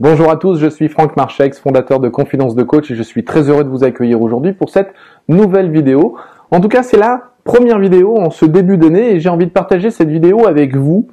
Bonjour 0.00 0.28
à 0.28 0.36
tous, 0.36 0.58
je 0.58 0.66
suis 0.66 0.88
Franck 0.88 1.16
Marchex, 1.16 1.60
fondateur 1.60 2.00
de 2.00 2.08
Confidence 2.08 2.56
de 2.56 2.64
Coach 2.64 2.90
et 2.90 2.96
je 2.96 3.02
suis 3.04 3.22
très 3.22 3.48
heureux 3.48 3.62
de 3.62 3.68
vous 3.68 3.84
accueillir 3.84 4.20
aujourd'hui 4.20 4.52
pour 4.52 4.68
cette 4.68 4.92
nouvelle 5.28 5.70
vidéo. 5.70 6.16
En 6.50 6.58
tout 6.58 6.66
cas, 6.66 6.82
c'est 6.82 6.96
la 6.96 7.30
première 7.44 7.78
vidéo 7.78 8.18
en 8.18 8.30
ce 8.30 8.44
début 8.44 8.76
d'année 8.76 9.12
et 9.12 9.20
j'ai 9.20 9.28
envie 9.28 9.46
de 9.46 9.52
partager 9.52 9.92
cette 9.92 10.08
vidéo 10.08 10.48
avec 10.48 10.74
vous 10.74 11.06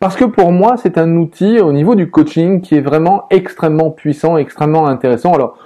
parce 0.00 0.16
que 0.16 0.24
pour 0.24 0.50
moi, 0.50 0.74
c'est 0.76 0.98
un 0.98 1.14
outil 1.14 1.60
au 1.60 1.72
niveau 1.72 1.94
du 1.94 2.10
coaching 2.10 2.60
qui 2.60 2.74
est 2.74 2.80
vraiment 2.80 3.26
extrêmement 3.30 3.92
puissant, 3.92 4.36
extrêmement 4.36 4.88
intéressant. 4.88 5.32
Alors, 5.32 5.56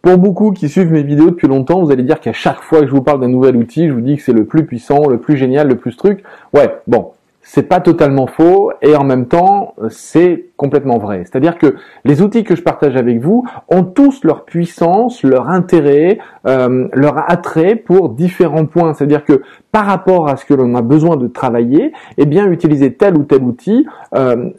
pour 0.00 0.16
beaucoup 0.16 0.52
qui 0.52 0.68
suivent 0.68 0.92
mes 0.92 1.02
vidéos 1.02 1.30
depuis 1.30 1.48
longtemps, 1.48 1.82
vous 1.82 1.90
allez 1.90 2.04
dire 2.04 2.20
qu'à 2.20 2.32
chaque 2.32 2.60
fois 2.60 2.82
que 2.82 2.86
je 2.86 2.92
vous 2.92 3.02
parle 3.02 3.20
d'un 3.20 3.28
nouvel 3.28 3.56
outil, 3.56 3.88
je 3.88 3.92
vous 3.94 4.00
dis 4.00 4.16
que 4.16 4.22
c'est 4.22 4.32
le 4.32 4.44
plus 4.44 4.64
puissant, 4.64 5.08
le 5.08 5.18
plus 5.18 5.36
génial, 5.36 5.66
le 5.66 5.76
plus 5.76 5.96
truc. 5.96 6.22
Ouais, 6.54 6.72
bon, 6.86 7.10
c'est 7.42 7.64
pas 7.64 7.80
totalement 7.80 8.26
faux 8.26 8.70
et 8.82 8.96
en 8.96 9.04
même 9.04 9.26
temps 9.26 9.74
c'est 9.88 10.46
complètement 10.56 10.98
vrai. 10.98 11.24
C'est-à-dire 11.24 11.58
que 11.58 11.74
les 12.04 12.22
outils 12.22 12.44
que 12.44 12.54
je 12.54 12.62
partage 12.62 12.96
avec 12.96 13.20
vous 13.20 13.44
ont 13.68 13.82
tous 13.82 14.22
leur 14.24 14.44
puissance, 14.44 15.22
leur 15.24 15.48
intérêt, 15.48 16.18
euh, 16.46 16.88
leur 16.92 17.30
attrait 17.30 17.74
pour 17.74 18.10
différents 18.10 18.66
points. 18.66 18.94
C'est-à-dire 18.94 19.24
que 19.24 19.42
par 19.72 19.86
rapport 19.86 20.28
à 20.28 20.36
ce 20.36 20.44
que 20.44 20.54
l'on 20.54 20.74
a 20.76 20.82
besoin 20.82 21.16
de 21.16 21.26
travailler, 21.26 21.92
eh 22.16 22.26
bien 22.26 22.46
utiliser 22.46 22.94
tel 22.94 23.16
ou 23.16 23.24
tel 23.24 23.42
outil 23.42 23.86
euh, 24.14 24.50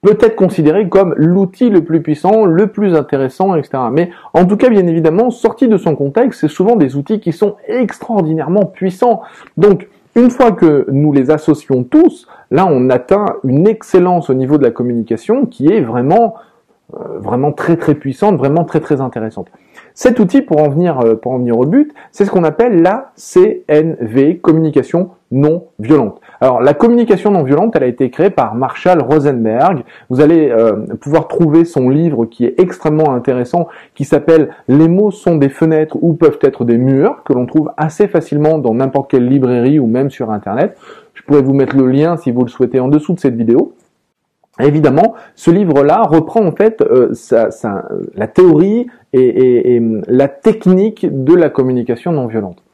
peut 0.00 0.18
être 0.20 0.34
considéré 0.34 0.88
comme 0.88 1.14
l'outil 1.16 1.70
le 1.70 1.84
plus 1.84 2.02
puissant, 2.02 2.44
le 2.44 2.66
plus 2.66 2.94
intéressant, 2.96 3.54
etc. 3.54 3.84
Mais 3.92 4.10
en 4.34 4.46
tout 4.46 4.56
cas, 4.56 4.68
bien 4.68 4.86
évidemment, 4.86 5.30
sorti 5.30 5.68
de 5.68 5.76
son 5.76 5.94
contexte, 5.94 6.40
c'est 6.40 6.48
souvent 6.48 6.74
des 6.74 6.96
outils 6.96 7.20
qui 7.20 7.32
sont 7.32 7.56
extraordinairement 7.68 8.64
puissants. 8.64 9.22
Donc 9.56 9.88
une 10.14 10.30
fois 10.30 10.52
que 10.52 10.86
nous 10.90 11.12
les 11.12 11.30
associons 11.30 11.84
tous, 11.84 12.26
là 12.50 12.66
on 12.68 12.90
atteint 12.90 13.26
une 13.44 13.66
excellence 13.66 14.30
au 14.30 14.34
niveau 14.34 14.58
de 14.58 14.64
la 14.64 14.70
communication 14.70 15.46
qui 15.46 15.72
est 15.72 15.80
vraiment 15.80 16.34
euh, 16.94 17.18
vraiment 17.18 17.52
très 17.52 17.76
très 17.76 17.94
puissante, 17.94 18.36
vraiment 18.36 18.64
très 18.64 18.80
très 18.80 19.00
intéressante. 19.00 19.48
Cet 19.94 20.20
outil, 20.20 20.42
pour 20.42 20.60
en 20.60 20.68
venir, 20.68 21.00
euh, 21.00 21.14
pour 21.14 21.32
en 21.32 21.38
venir 21.38 21.58
au 21.58 21.64
but, 21.64 21.92
c'est 22.10 22.26
ce 22.26 22.30
qu'on 22.30 22.44
appelle 22.44 22.82
la 22.82 23.12
CNV, 23.16 24.38
communication 24.40 25.10
non 25.30 25.64
violente. 25.78 26.20
Alors, 26.42 26.60
la 26.60 26.74
communication 26.74 27.30
non 27.30 27.44
violente, 27.44 27.76
elle 27.76 27.84
a 27.84 27.86
été 27.86 28.10
créée 28.10 28.30
par 28.30 28.56
Marshall 28.56 29.00
Rosenberg. 29.00 29.84
Vous 30.10 30.20
allez 30.20 30.50
euh, 30.50 30.72
pouvoir 31.00 31.28
trouver 31.28 31.64
son 31.64 31.88
livre 31.88 32.24
qui 32.24 32.44
est 32.44 32.58
extrêmement 32.58 33.14
intéressant, 33.14 33.68
qui 33.94 34.04
s'appelle 34.04 34.48
Les 34.66 34.88
mots 34.88 35.12
sont 35.12 35.36
des 35.36 35.50
fenêtres 35.50 35.96
ou 36.02 36.14
peuvent 36.14 36.40
être 36.42 36.64
des 36.64 36.78
murs, 36.78 37.22
que 37.24 37.32
l'on 37.32 37.46
trouve 37.46 37.70
assez 37.76 38.08
facilement 38.08 38.58
dans 38.58 38.74
n'importe 38.74 39.08
quelle 39.12 39.28
librairie 39.28 39.78
ou 39.78 39.86
même 39.86 40.10
sur 40.10 40.32
Internet. 40.32 40.76
Je 41.14 41.22
pourrais 41.22 41.42
vous 41.42 41.54
mettre 41.54 41.76
le 41.76 41.86
lien 41.86 42.16
si 42.16 42.32
vous 42.32 42.42
le 42.42 42.50
souhaitez 42.50 42.80
en 42.80 42.88
dessous 42.88 43.12
de 43.12 43.20
cette 43.20 43.36
vidéo. 43.36 43.74
Évidemment, 44.58 45.14
ce 45.36 45.52
livre-là 45.52 46.02
reprend 46.02 46.44
en 46.44 46.50
fait 46.50 46.82
euh, 46.82 47.12
la 48.16 48.26
théorie 48.26 48.88
et, 49.12 49.80
la 50.08 50.26
technique 50.26 51.06
de 51.08 51.36
la 51.36 51.50
communication 51.50 52.10
non 52.10 52.26
violente. 52.26 52.64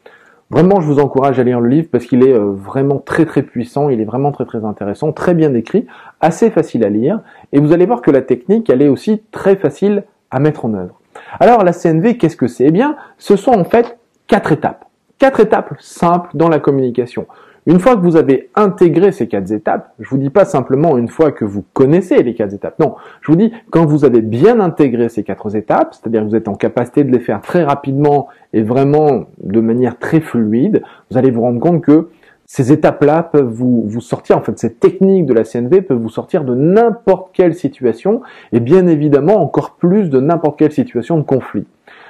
Vraiment, 0.50 0.80
je 0.80 0.86
vous 0.86 0.98
encourage 0.98 1.38
à 1.38 1.44
lire 1.44 1.60
le 1.60 1.68
livre 1.68 1.88
parce 1.92 2.06
qu'il 2.06 2.26
est 2.26 2.32
euh, 2.32 2.52
vraiment 2.52 2.98
très 2.98 3.26
très 3.26 3.42
puissant, 3.42 3.90
il 3.90 4.00
est 4.00 4.06
vraiment 4.06 4.32
très 4.32 4.46
très 4.46 4.64
intéressant, 4.64 5.12
très 5.12 5.34
bien 5.34 5.52
écrit, 5.52 5.86
assez 6.22 6.50
facile 6.50 6.84
à 6.84 6.88
lire, 6.88 7.20
et 7.52 7.60
vous 7.60 7.72
allez 7.72 7.84
voir 7.84 8.00
que 8.00 8.10
la 8.10 8.22
technique, 8.22 8.70
elle 8.70 8.80
est 8.80 8.88
aussi 8.88 9.22
très 9.30 9.56
facile 9.56 10.04
à 10.30 10.40
mettre 10.40 10.64
en 10.64 10.72
œuvre. 10.72 10.98
Alors 11.38 11.64
la 11.64 11.72
CNV, 11.72 12.16
qu'est-ce 12.16 12.36
que 12.36 12.46
c'est? 12.46 12.64
Eh 12.64 12.70
bien, 12.70 12.96
ce 13.18 13.36
sont 13.36 13.52
en 13.52 13.64
fait 13.64 13.98
quatre 14.26 14.52
étapes. 14.52 14.86
Quatre 15.18 15.40
étapes 15.40 15.74
simples 15.80 16.30
dans 16.34 16.48
la 16.48 16.60
communication. 16.60 17.26
Une 17.68 17.80
fois 17.80 17.96
que 17.96 18.00
vous 18.00 18.16
avez 18.16 18.48
intégré 18.54 19.12
ces 19.12 19.28
quatre 19.28 19.52
étapes, 19.52 19.92
je 20.00 20.08
vous 20.08 20.16
dis 20.16 20.30
pas 20.30 20.46
simplement 20.46 20.96
une 20.96 21.08
fois 21.08 21.32
que 21.32 21.44
vous 21.44 21.62
connaissez 21.74 22.22
les 22.22 22.32
quatre 22.32 22.54
étapes. 22.54 22.78
Non, 22.78 22.94
je 23.20 23.30
vous 23.30 23.36
dis 23.36 23.52
quand 23.68 23.84
vous 23.84 24.06
avez 24.06 24.22
bien 24.22 24.58
intégré 24.58 25.10
ces 25.10 25.22
quatre 25.22 25.54
étapes, 25.54 25.92
c'est-à-dire 25.92 26.22
que 26.22 26.28
vous 26.28 26.34
êtes 26.34 26.48
en 26.48 26.54
capacité 26.54 27.04
de 27.04 27.12
les 27.12 27.20
faire 27.20 27.42
très 27.42 27.62
rapidement 27.62 28.28
et 28.54 28.62
vraiment 28.62 29.26
de 29.42 29.60
manière 29.60 29.98
très 29.98 30.20
fluide, 30.20 30.82
vous 31.10 31.18
allez 31.18 31.30
vous 31.30 31.42
rendre 31.42 31.60
compte 31.60 31.82
que 31.82 32.08
ces 32.46 32.72
étapes-là 32.72 33.22
peuvent 33.22 33.52
vous, 33.52 33.84
vous 33.86 34.00
sortir, 34.00 34.38
en 34.38 34.40
fait, 34.40 34.58
ces 34.58 34.72
techniques 34.72 35.26
de 35.26 35.34
la 35.34 35.44
CNV 35.44 35.82
peuvent 35.82 36.00
vous 36.00 36.08
sortir 36.08 36.44
de 36.44 36.54
n'importe 36.54 37.34
quelle 37.34 37.54
situation 37.54 38.22
et 38.52 38.60
bien 38.60 38.86
évidemment 38.86 39.42
encore 39.42 39.76
plus 39.76 40.08
de 40.08 40.20
n'importe 40.20 40.58
quelle 40.58 40.72
situation 40.72 41.18
de 41.18 41.22
conflit. 41.22 41.66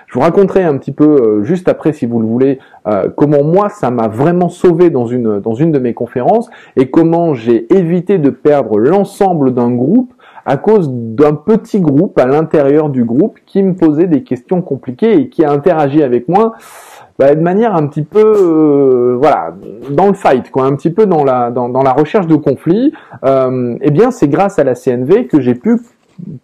Je 0.08 0.14
vous 0.14 0.20
raconterai 0.20 0.64
un 0.64 0.76
petit 0.78 0.92
peu 0.92 1.04
euh, 1.04 1.44
juste 1.44 1.68
après, 1.68 1.92
si 1.92 2.06
vous 2.06 2.18
le 2.20 2.26
voulez, 2.26 2.58
euh, 2.86 3.08
comment 3.14 3.44
moi 3.44 3.68
ça 3.68 3.90
m'a 3.90 4.08
vraiment 4.08 4.48
sauvé 4.48 4.90
dans 4.90 5.06
une 5.06 5.38
dans 5.38 5.54
une 5.54 5.70
de 5.70 5.78
mes 5.78 5.94
conférences 5.94 6.50
et 6.76 6.90
comment 6.90 7.34
j'ai 7.34 7.72
évité 7.72 8.18
de 8.18 8.30
perdre 8.30 8.78
l'ensemble 8.78 9.52
d'un 9.52 9.70
groupe 9.70 10.12
à 10.46 10.56
cause 10.56 10.90
d'un 10.90 11.34
petit 11.34 11.80
groupe 11.80 12.18
à 12.18 12.26
l'intérieur 12.26 12.88
du 12.88 13.04
groupe 13.04 13.38
qui 13.44 13.62
me 13.62 13.74
posait 13.74 14.06
des 14.06 14.22
questions 14.22 14.62
compliquées 14.62 15.12
et 15.20 15.28
qui 15.28 15.44
a 15.44 15.50
interagi 15.50 16.02
avec 16.02 16.26
moi 16.26 16.54
bah, 17.18 17.34
de 17.34 17.40
manière 17.42 17.76
un 17.76 17.86
petit 17.86 18.02
peu 18.02 18.22
euh, 18.24 19.16
voilà 19.20 19.54
dans 19.90 20.06
le 20.06 20.14
fight 20.14 20.50
quoi 20.50 20.64
un 20.64 20.74
petit 20.74 20.90
peu 20.90 21.04
dans 21.04 21.22
la 21.22 21.50
dans, 21.50 21.68
dans 21.68 21.82
la 21.82 21.92
recherche 21.92 22.26
de 22.26 22.36
conflit 22.36 22.94
euh, 23.24 23.76
eh 23.82 23.90
bien 23.90 24.10
c'est 24.10 24.28
grâce 24.28 24.58
à 24.58 24.64
la 24.64 24.74
CNV 24.74 25.26
que 25.26 25.38
j'ai 25.38 25.54
pu 25.54 25.78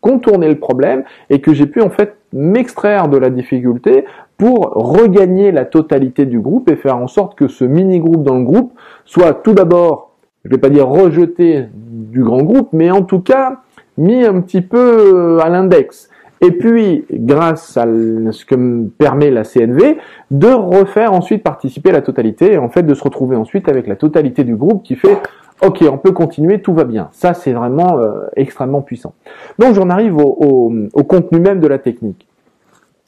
contourner 0.00 0.48
le 0.48 0.58
problème 0.58 1.04
et 1.30 1.40
que 1.40 1.52
j'ai 1.52 1.66
pu 1.66 1.80
en 1.80 1.90
fait 1.90 2.16
m'extraire 2.32 3.08
de 3.08 3.16
la 3.16 3.30
difficulté 3.30 4.04
pour 4.36 4.72
regagner 4.74 5.52
la 5.52 5.64
totalité 5.64 6.26
du 6.26 6.40
groupe 6.40 6.70
et 6.70 6.76
faire 6.76 6.96
en 6.96 7.06
sorte 7.06 7.36
que 7.36 7.48
ce 7.48 7.64
mini-groupe 7.64 8.24
dans 8.24 8.38
le 8.38 8.44
groupe 8.44 8.72
soit 9.04 9.34
tout 9.34 9.52
d'abord, 9.52 10.16
je 10.44 10.50
vais 10.50 10.58
pas 10.58 10.70
dire 10.70 10.88
rejeté 10.88 11.66
du 11.72 12.22
grand 12.22 12.42
groupe, 12.42 12.68
mais 12.72 12.90
en 12.90 13.02
tout 13.02 13.20
cas 13.20 13.60
mis 13.96 14.24
un 14.24 14.40
petit 14.40 14.60
peu 14.60 15.38
à 15.40 15.48
l'index. 15.48 16.10
Et 16.40 16.50
puis, 16.50 17.04
grâce 17.10 17.76
à 17.76 17.86
ce 17.86 18.44
que 18.44 18.54
me 18.54 18.88
permet 18.88 19.30
la 19.30 19.44
CNV, 19.44 19.96
de 20.30 20.48
refaire 20.48 21.12
ensuite 21.12 21.42
participer 21.42 21.90
la 21.90 22.02
totalité, 22.02 22.52
et 22.52 22.58
en 22.58 22.68
fait 22.68 22.82
de 22.82 22.92
se 22.92 23.02
retrouver 23.02 23.36
ensuite 23.36 23.68
avec 23.68 23.86
la 23.86 23.96
totalité 23.96 24.44
du 24.44 24.56
groupe 24.56 24.82
qui 24.82 24.96
fait 24.96 25.16
Ok, 25.62 25.84
on 25.90 25.98
peut 25.98 26.12
continuer, 26.12 26.60
tout 26.60 26.74
va 26.74 26.84
bien. 26.84 27.08
Ça, 27.12 27.32
c'est 27.32 27.52
vraiment 27.52 27.98
euh, 27.98 28.26
extrêmement 28.36 28.82
puissant. 28.82 29.14
Donc, 29.58 29.74
j'en 29.74 29.88
arrive 29.88 30.16
au, 30.16 30.72
contenu 31.06 31.38
même 31.38 31.60
de 31.60 31.66
la 31.66 31.78
technique. 31.78 32.26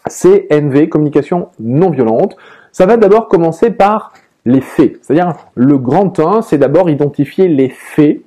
CNV, 0.09 0.89
communication 0.89 1.49
non 1.59 1.91
violente. 1.91 2.37
Ça 2.73 2.87
va 2.87 2.97
d'abord 2.97 3.29
commencer 3.29 3.71
par 3.71 4.13
les 4.45 4.61
faits. 4.61 4.99
C'est-à-dire, 5.03 5.35
le 5.55 5.77
grand 5.77 6.19
1, 6.19 6.43
c'est 6.43 6.59
d'abord 6.59 6.89
identifier 6.89 7.49
les 7.49 7.69
faits, 7.69 8.21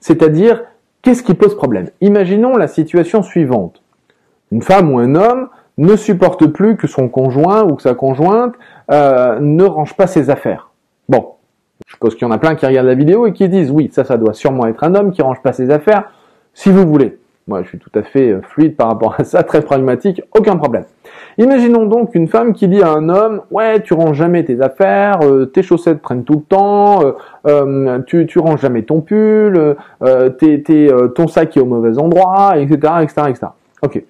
c'est-à-dire 0.00 0.62
qu'est-ce 1.00 1.22
qui 1.22 1.34
pose 1.34 1.56
problème? 1.56 1.88
Imaginons 2.02 2.56
la 2.56 2.68
situation 2.68 3.22
suivante. 3.22 3.82
Une 4.50 4.62
femme 4.62 4.92
ou 4.92 4.98
un 4.98 5.14
homme 5.14 5.48
ne 5.78 5.96
supporte 5.96 6.46
plus 6.46 6.76
que 6.76 6.86
son 6.86 7.08
conjoint 7.08 7.64
ou 7.64 7.76
que 7.76 7.82
sa 7.82 7.94
conjointe 7.94 8.54
euh, 8.90 9.38
ne 9.40 9.64
range 9.64 9.94
pas 9.94 10.06
ses 10.06 10.28
affaires. 10.28 10.70
Bon, 11.08 11.32
je 11.92 11.96
suppose 11.96 12.14
qu'il 12.14 12.26
y 12.26 12.30
en 12.30 12.32
a 12.32 12.38
plein 12.38 12.54
qui 12.54 12.64
regardent 12.64 12.86
la 12.86 12.94
vidéo 12.94 13.26
et 13.26 13.34
qui 13.34 13.46
disent 13.50 13.70
oui, 13.70 13.90
ça, 13.92 14.02
ça 14.02 14.16
doit 14.16 14.32
sûrement 14.32 14.66
être 14.66 14.82
un 14.82 14.94
homme 14.94 15.12
qui 15.12 15.20
range 15.20 15.42
pas 15.42 15.52
ses 15.52 15.70
affaires, 15.70 16.10
si 16.54 16.70
vous 16.70 16.86
voulez. 16.86 17.18
Moi, 17.48 17.62
je 17.62 17.68
suis 17.68 17.78
tout 17.78 17.90
à 17.94 18.02
fait 18.02 18.30
euh, 18.30 18.40
fluide 18.40 18.76
par 18.76 18.88
rapport 18.88 19.14
à 19.18 19.24
ça, 19.24 19.42
très 19.42 19.60
pragmatique, 19.60 20.22
aucun 20.34 20.56
problème. 20.56 20.84
Imaginons 21.36 21.84
donc 21.84 22.14
une 22.14 22.28
femme 22.28 22.54
qui 22.54 22.66
dit 22.66 22.82
à 22.82 22.92
un 22.92 23.10
homme, 23.10 23.42
ouais, 23.50 23.82
tu 23.82 23.92
ranges 23.92 24.16
jamais 24.16 24.42
tes 24.42 24.62
affaires, 24.62 25.20
euh, 25.22 25.44
tes 25.44 25.62
chaussettes 25.62 26.00
prennent 26.00 26.24
tout 26.24 26.36
le 26.36 26.42
temps, 26.42 27.02
euh, 27.46 27.98
tu, 28.06 28.24
tu 28.26 28.38
ranges 28.38 28.62
jamais 28.62 28.84
ton 28.84 29.02
pull, 29.02 29.76
ton 30.00 31.28
sac 31.28 31.56
est 31.58 31.60
au 31.60 31.66
mauvais 31.66 31.98
endroit, 31.98 32.56
etc., 32.56 32.92
etc., 33.02 33.22
etc. 33.28 33.46
Ok. 33.82 34.02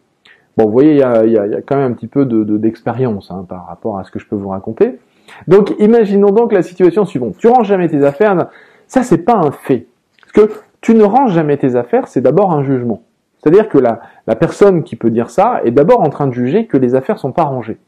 Bon, 0.56 0.66
vous 0.66 0.72
voyez, 0.72 0.92
il 0.92 1.30
y 1.32 1.38
a, 1.38 1.62
quand 1.66 1.76
même 1.76 1.90
un 1.90 1.94
petit 1.94 2.06
peu 2.06 2.26
d'expérience 2.26 3.28
de, 3.28 3.34
hein, 3.34 3.44
par 3.48 3.66
rapport 3.66 3.98
à 3.98 4.04
ce 4.04 4.12
que 4.12 4.20
je 4.20 4.26
peux 4.26 4.36
vous 4.36 4.50
raconter. 4.50 4.98
Donc, 5.48 5.74
imaginons 5.78 6.30
donc 6.30 6.52
la 6.52 6.62
situation 6.62 7.04
suivante. 7.04 7.36
Tu 7.38 7.48
ranges 7.48 7.68
jamais 7.68 7.88
tes 7.88 8.04
affaires. 8.04 8.48
Ça, 8.86 9.02
c'est 9.02 9.18
pas 9.18 9.36
un 9.36 9.52
fait. 9.52 9.86
Parce 10.20 10.32
que 10.32 10.52
tu 10.82 10.94
ne 10.94 11.04
ranges 11.04 11.32
jamais 11.32 11.56
tes 11.56 11.76
affaires, 11.76 12.08
c'est 12.08 12.20
d'abord 12.20 12.52
un 12.52 12.62
jugement. 12.62 13.02
C'est-à-dire 13.38 13.68
que 13.68 13.78
la, 13.78 14.00
personne 14.36 14.82
qui 14.82 14.96
peut 14.96 15.10
dire 15.10 15.30
ça 15.30 15.60
est 15.64 15.70
d'abord 15.70 16.00
en 16.00 16.10
train 16.10 16.26
de 16.26 16.32
juger 16.32 16.66
que 16.66 16.76
les 16.76 16.94
affaires 16.94 17.18
sont 17.18 17.32
pas 17.32 17.44
rangées. 17.44 17.78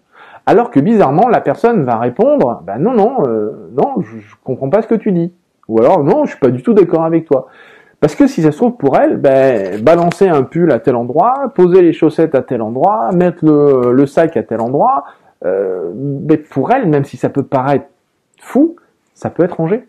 Alors 0.46 0.70
que 0.70 0.80
bizarrement, 0.80 1.28
la 1.28 1.40
personne 1.40 1.84
va 1.84 1.98
répondre, 1.98 2.62
bah 2.66 2.78
non, 2.78 2.92
non, 2.92 3.24
euh, 3.26 3.70
non, 3.76 4.00
je, 4.00 4.16
comprends 4.42 4.68
pas 4.68 4.82
ce 4.82 4.88
que 4.88 4.94
tu 4.94 5.12
dis. 5.12 5.32
Ou 5.68 5.80
alors, 5.80 6.04
non, 6.04 6.24
je 6.24 6.30
suis 6.30 6.40
pas 6.40 6.50
du 6.50 6.62
tout 6.62 6.74
d'accord 6.74 7.04
avec 7.04 7.24
toi. 7.24 7.48
Parce 8.00 8.14
que 8.14 8.26
si 8.26 8.42
ça 8.42 8.52
se 8.52 8.58
trouve 8.58 8.76
pour 8.76 8.98
elle, 8.98 9.16
ben, 9.16 9.80
balancer 9.82 10.28
un 10.28 10.42
pull 10.42 10.70
à 10.70 10.78
tel 10.78 10.96
endroit, 10.96 11.52
poser 11.54 11.80
les 11.82 11.92
chaussettes 11.92 12.34
à 12.34 12.42
tel 12.42 12.60
endroit, 12.60 13.12
mettre 13.12 13.44
le 13.44 14.06
sac 14.06 14.36
à 14.36 14.42
tel 14.42 14.60
endroit, 14.60 15.04
euh, 15.44 15.92
mais 15.94 16.36
pour 16.36 16.70
elle, 16.72 16.88
même 16.88 17.04
si 17.04 17.16
ça 17.16 17.28
peut 17.28 17.42
paraître 17.42 17.86
fou, 18.40 18.76
ça 19.14 19.30
peut 19.30 19.44
être 19.44 19.56
rangé. 19.56 19.86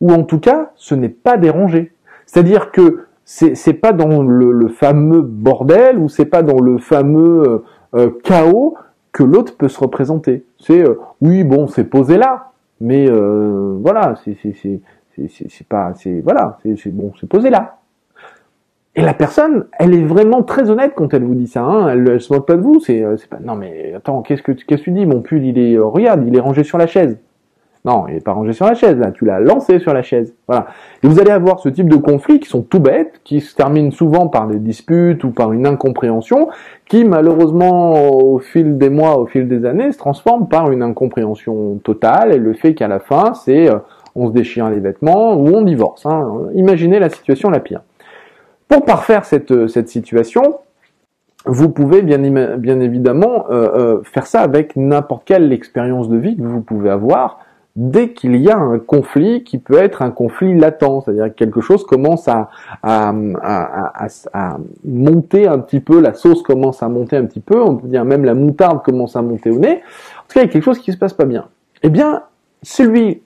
Ou 0.00 0.12
en 0.12 0.24
tout 0.24 0.40
cas, 0.40 0.72
ce 0.76 0.94
n'est 0.94 1.08
pas 1.08 1.36
dérangé. 1.36 1.92
C'est-à-dire 2.26 2.70
que 2.70 3.06
c'est, 3.24 3.54
c'est 3.54 3.74
pas 3.74 3.92
dans 3.92 4.22
le, 4.22 4.68
fameux 4.68 5.22
bordel 5.22 5.98
ou 5.98 6.08
c'est 6.08 6.26
pas 6.26 6.42
dans 6.42 6.60
le 6.60 6.78
fameux 6.78 7.42
euh, 7.46 7.58
euh, 7.94 8.10
chaos 8.22 8.76
que 9.12 9.22
l'autre 9.22 9.56
peut 9.56 9.68
se 9.68 9.78
représenter. 9.78 10.44
C'est 10.58 10.84
oui, 11.20 11.44
bon, 11.44 11.68
c'est 11.68 11.84
posé 11.84 12.18
là, 12.18 12.52
mais 12.80 13.08
euh, 13.08 13.76
voilà, 13.80 14.14
c'est 14.24 14.36
c'est 14.42 14.80
c'est 15.14 15.28
c'est 15.48 15.66
pas 15.66 15.92
c'est 15.94 16.20
voilà, 16.20 16.58
c'est 16.62 16.90
bon, 16.90 17.12
c'est 17.20 17.28
posé 17.28 17.50
là. 17.50 17.78
Et 18.96 19.02
la 19.02 19.14
personne, 19.14 19.66
elle 19.78 19.94
est 19.94 20.04
vraiment 20.04 20.42
très 20.42 20.70
honnête 20.70 20.92
quand 20.94 21.12
elle 21.14 21.24
vous 21.24 21.34
dit 21.34 21.48
ça. 21.48 21.62
Hein. 21.62 21.88
Elle, 21.88 22.08
elle 22.08 22.20
se 22.20 22.32
moque 22.32 22.46
pas 22.46 22.56
de 22.56 22.62
vous. 22.62 22.80
C'est, 22.80 23.04
c'est 23.16 23.28
pas. 23.28 23.38
Non 23.42 23.56
mais 23.56 23.92
attends, 23.96 24.22
qu'est-ce 24.22 24.42
que 24.42 24.52
qu'est-ce 24.52 24.80
que 24.80 24.84
tu 24.84 24.92
dis 24.92 25.04
Mon 25.06 25.20
pull, 25.20 25.44
il 25.44 25.58
est. 25.58 25.78
regarde, 25.78 26.24
il 26.26 26.36
est 26.36 26.40
rangé 26.40 26.62
sur 26.62 26.78
la 26.78 26.86
chaise. 26.86 27.18
Non, 27.86 28.06
il 28.08 28.14
n'est 28.14 28.20
pas 28.20 28.32
rangé 28.32 28.54
sur 28.54 28.64
la 28.64 28.74
chaise, 28.74 28.96
là, 28.96 29.10
tu 29.10 29.26
l'as 29.26 29.40
lancé 29.40 29.78
sur 29.78 29.92
la 29.92 30.02
chaise. 30.02 30.34
Voilà. 30.48 30.68
Et 31.02 31.06
vous 31.06 31.20
allez 31.20 31.30
avoir 31.30 31.60
ce 31.60 31.68
type 31.68 31.90
de 31.90 31.96
conflits 31.96 32.40
qui 32.40 32.48
sont 32.48 32.62
tout 32.62 32.80
bêtes, 32.80 33.20
qui 33.24 33.42
se 33.42 33.54
terminent 33.54 33.90
souvent 33.90 34.28
par 34.28 34.46
des 34.46 34.58
disputes 34.58 35.22
ou 35.22 35.32
par 35.32 35.52
une 35.52 35.66
incompréhension, 35.66 36.48
qui 36.88 37.04
malheureusement, 37.04 38.08
au 38.10 38.38
fil 38.38 38.78
des 38.78 38.88
mois, 38.88 39.18
au 39.18 39.26
fil 39.26 39.48
des 39.48 39.66
années, 39.66 39.92
se 39.92 39.98
transforment 39.98 40.48
par 40.48 40.72
une 40.72 40.82
incompréhension 40.82 41.78
totale, 41.84 42.32
et 42.32 42.38
le 42.38 42.54
fait 42.54 42.72
qu'à 42.72 42.88
la 42.88 43.00
fin, 43.00 43.34
c'est 43.34 43.68
euh, 43.68 43.76
on 44.16 44.28
se 44.28 44.32
déchire 44.32 44.70
les 44.70 44.80
vêtements 44.80 45.34
ou 45.34 45.48
on 45.48 45.60
divorce. 45.60 46.06
Hein. 46.06 46.26
Imaginez 46.54 46.98
la 46.98 47.10
situation 47.10 47.50
la 47.50 47.60
pire. 47.60 47.82
Pour 48.68 48.84
parfaire 48.84 49.24
cette, 49.24 49.50
euh, 49.50 49.68
cette 49.68 49.88
situation, 49.88 50.58
vous 51.46 51.68
pouvez 51.68 52.02
bien, 52.02 52.22
évidemment 52.80 53.46
euh, 53.50 53.98
euh, 53.98 54.02
faire 54.04 54.26
ça 54.26 54.40
avec 54.40 54.76
n'importe 54.76 55.24
quelle 55.26 55.52
expérience 55.52 56.08
de 56.08 56.16
vie 56.16 56.36
que 56.36 56.42
vous 56.42 56.62
pouvez 56.62 56.88
avoir, 56.88 57.40
dès 57.76 58.10
qu'il 58.10 58.36
y 58.36 58.50
a 58.50 58.56
un 58.56 58.78
conflit 58.78 59.44
qui 59.44 59.58
peut 59.58 59.76
être 59.76 60.00
un 60.00 60.10
conflit 60.10 60.58
latent, 60.58 61.02
c'est-à-dire 61.04 61.26
que 61.26 61.34
quelque 61.34 61.60
chose 61.60 61.84
commence 61.84 62.28
à, 62.28 62.48
à, 62.82 63.12
monter 64.84 65.46
un 65.48 65.58
petit 65.58 65.80
peu, 65.80 66.00
la 66.00 66.14
sauce 66.14 66.42
commence 66.42 66.82
à 66.82 66.88
monter 66.88 67.16
un 67.16 67.24
petit 67.24 67.40
peu, 67.40 67.60
on 67.60 67.76
peut 67.76 67.88
dire 67.88 68.04
même 68.04 68.24
la 68.24 68.34
moutarde 68.34 68.82
commence 68.82 69.16
à 69.16 69.22
monter 69.22 69.50
au 69.50 69.58
nez, 69.58 69.82
en 70.18 70.22
tout 70.28 70.34
cas 70.34 70.40
il 70.40 70.46
y 70.46 70.48
a 70.48 70.48
quelque 70.48 70.64
chose 70.64 70.78
qui 70.78 70.92
se 70.92 70.96
passe 70.96 71.14
pas 71.14 71.24
bien. 71.24 71.48
Eh 71.82 71.90
bien, 71.90 72.22
celui 72.62 73.20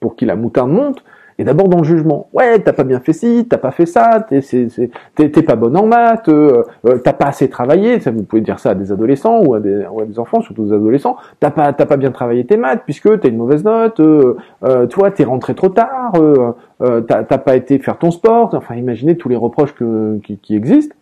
pour 0.00 0.16
qui 0.16 0.26
la 0.26 0.36
moutarde 0.36 0.70
monte, 0.70 1.02
et 1.42 1.44
d'abord 1.44 1.68
dans 1.68 1.78
le 1.78 1.84
jugement. 1.84 2.28
Ouais, 2.32 2.60
t'as 2.60 2.72
pas 2.72 2.84
bien 2.84 3.00
fait 3.00 3.12
ci, 3.12 3.48
t'as 3.50 3.58
pas 3.58 3.72
fait 3.72 3.84
ça, 3.84 4.24
t'es 4.28 5.42
pas 5.42 5.56
bonne 5.56 5.76
en 5.76 5.86
maths, 5.86 6.28
euh, 6.28 6.62
euh, 6.86 6.98
t'as 6.98 7.12
pas 7.12 7.26
assez 7.26 7.50
travaillé. 7.50 7.98
Ça, 7.98 8.12
vous 8.12 8.22
pouvez 8.22 8.42
dire 8.42 8.60
ça 8.60 8.70
à 8.70 8.74
des 8.76 8.92
adolescents 8.92 9.40
ou 9.44 9.54
à 9.54 9.58
des, 9.58 9.84
ou 9.90 10.02
à 10.02 10.04
des 10.04 10.20
enfants, 10.20 10.40
surtout 10.40 10.66
des 10.66 10.72
adolescents. 10.72 11.16
T'as 11.40 11.50
pas, 11.50 11.72
t'as 11.72 11.86
pas 11.86 11.96
bien 11.96 12.12
travaillé 12.12 12.46
tes 12.46 12.56
maths 12.56 12.82
puisque 12.84 13.18
t'as 13.18 13.28
une 13.28 13.38
mauvaise 13.38 13.64
note. 13.64 13.98
Euh, 13.98 14.36
euh 14.62 14.86
toi, 14.86 15.10
t'es 15.10 15.24
rentré 15.24 15.56
trop 15.56 15.68
tard. 15.68 16.12
Euh, 16.16 17.00
t'as 17.00 17.24
pas 17.24 17.56
été 17.56 17.80
faire 17.80 17.98
ton 17.98 18.12
sport. 18.12 18.54
Enfin, 18.54 18.76
imaginez 18.76 19.16
tous 19.16 19.28
les 19.28 19.36
reproches 19.36 19.74
que, 19.74 20.18
qui, 20.22 20.38
qui 20.38 20.54
existent. 20.54 20.94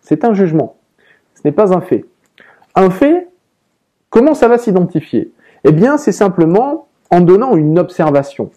C'est 0.00 0.24
un 0.24 0.32
jugement. 0.32 0.76
Ce 1.34 1.40
n'est 1.44 1.52
pas 1.52 1.76
un 1.76 1.80
fait. 1.80 2.04
Un 2.76 2.90
fait, 2.90 3.26
comment 4.10 4.34
ça 4.34 4.46
va 4.46 4.58
s'identifier? 4.58 5.32
Eh 5.64 5.72
bien, 5.72 5.96
c'est 5.96 6.12
simplement 6.12 6.86
en 7.10 7.20
donnant 7.20 7.56
une 7.56 7.80
observation 7.80 8.52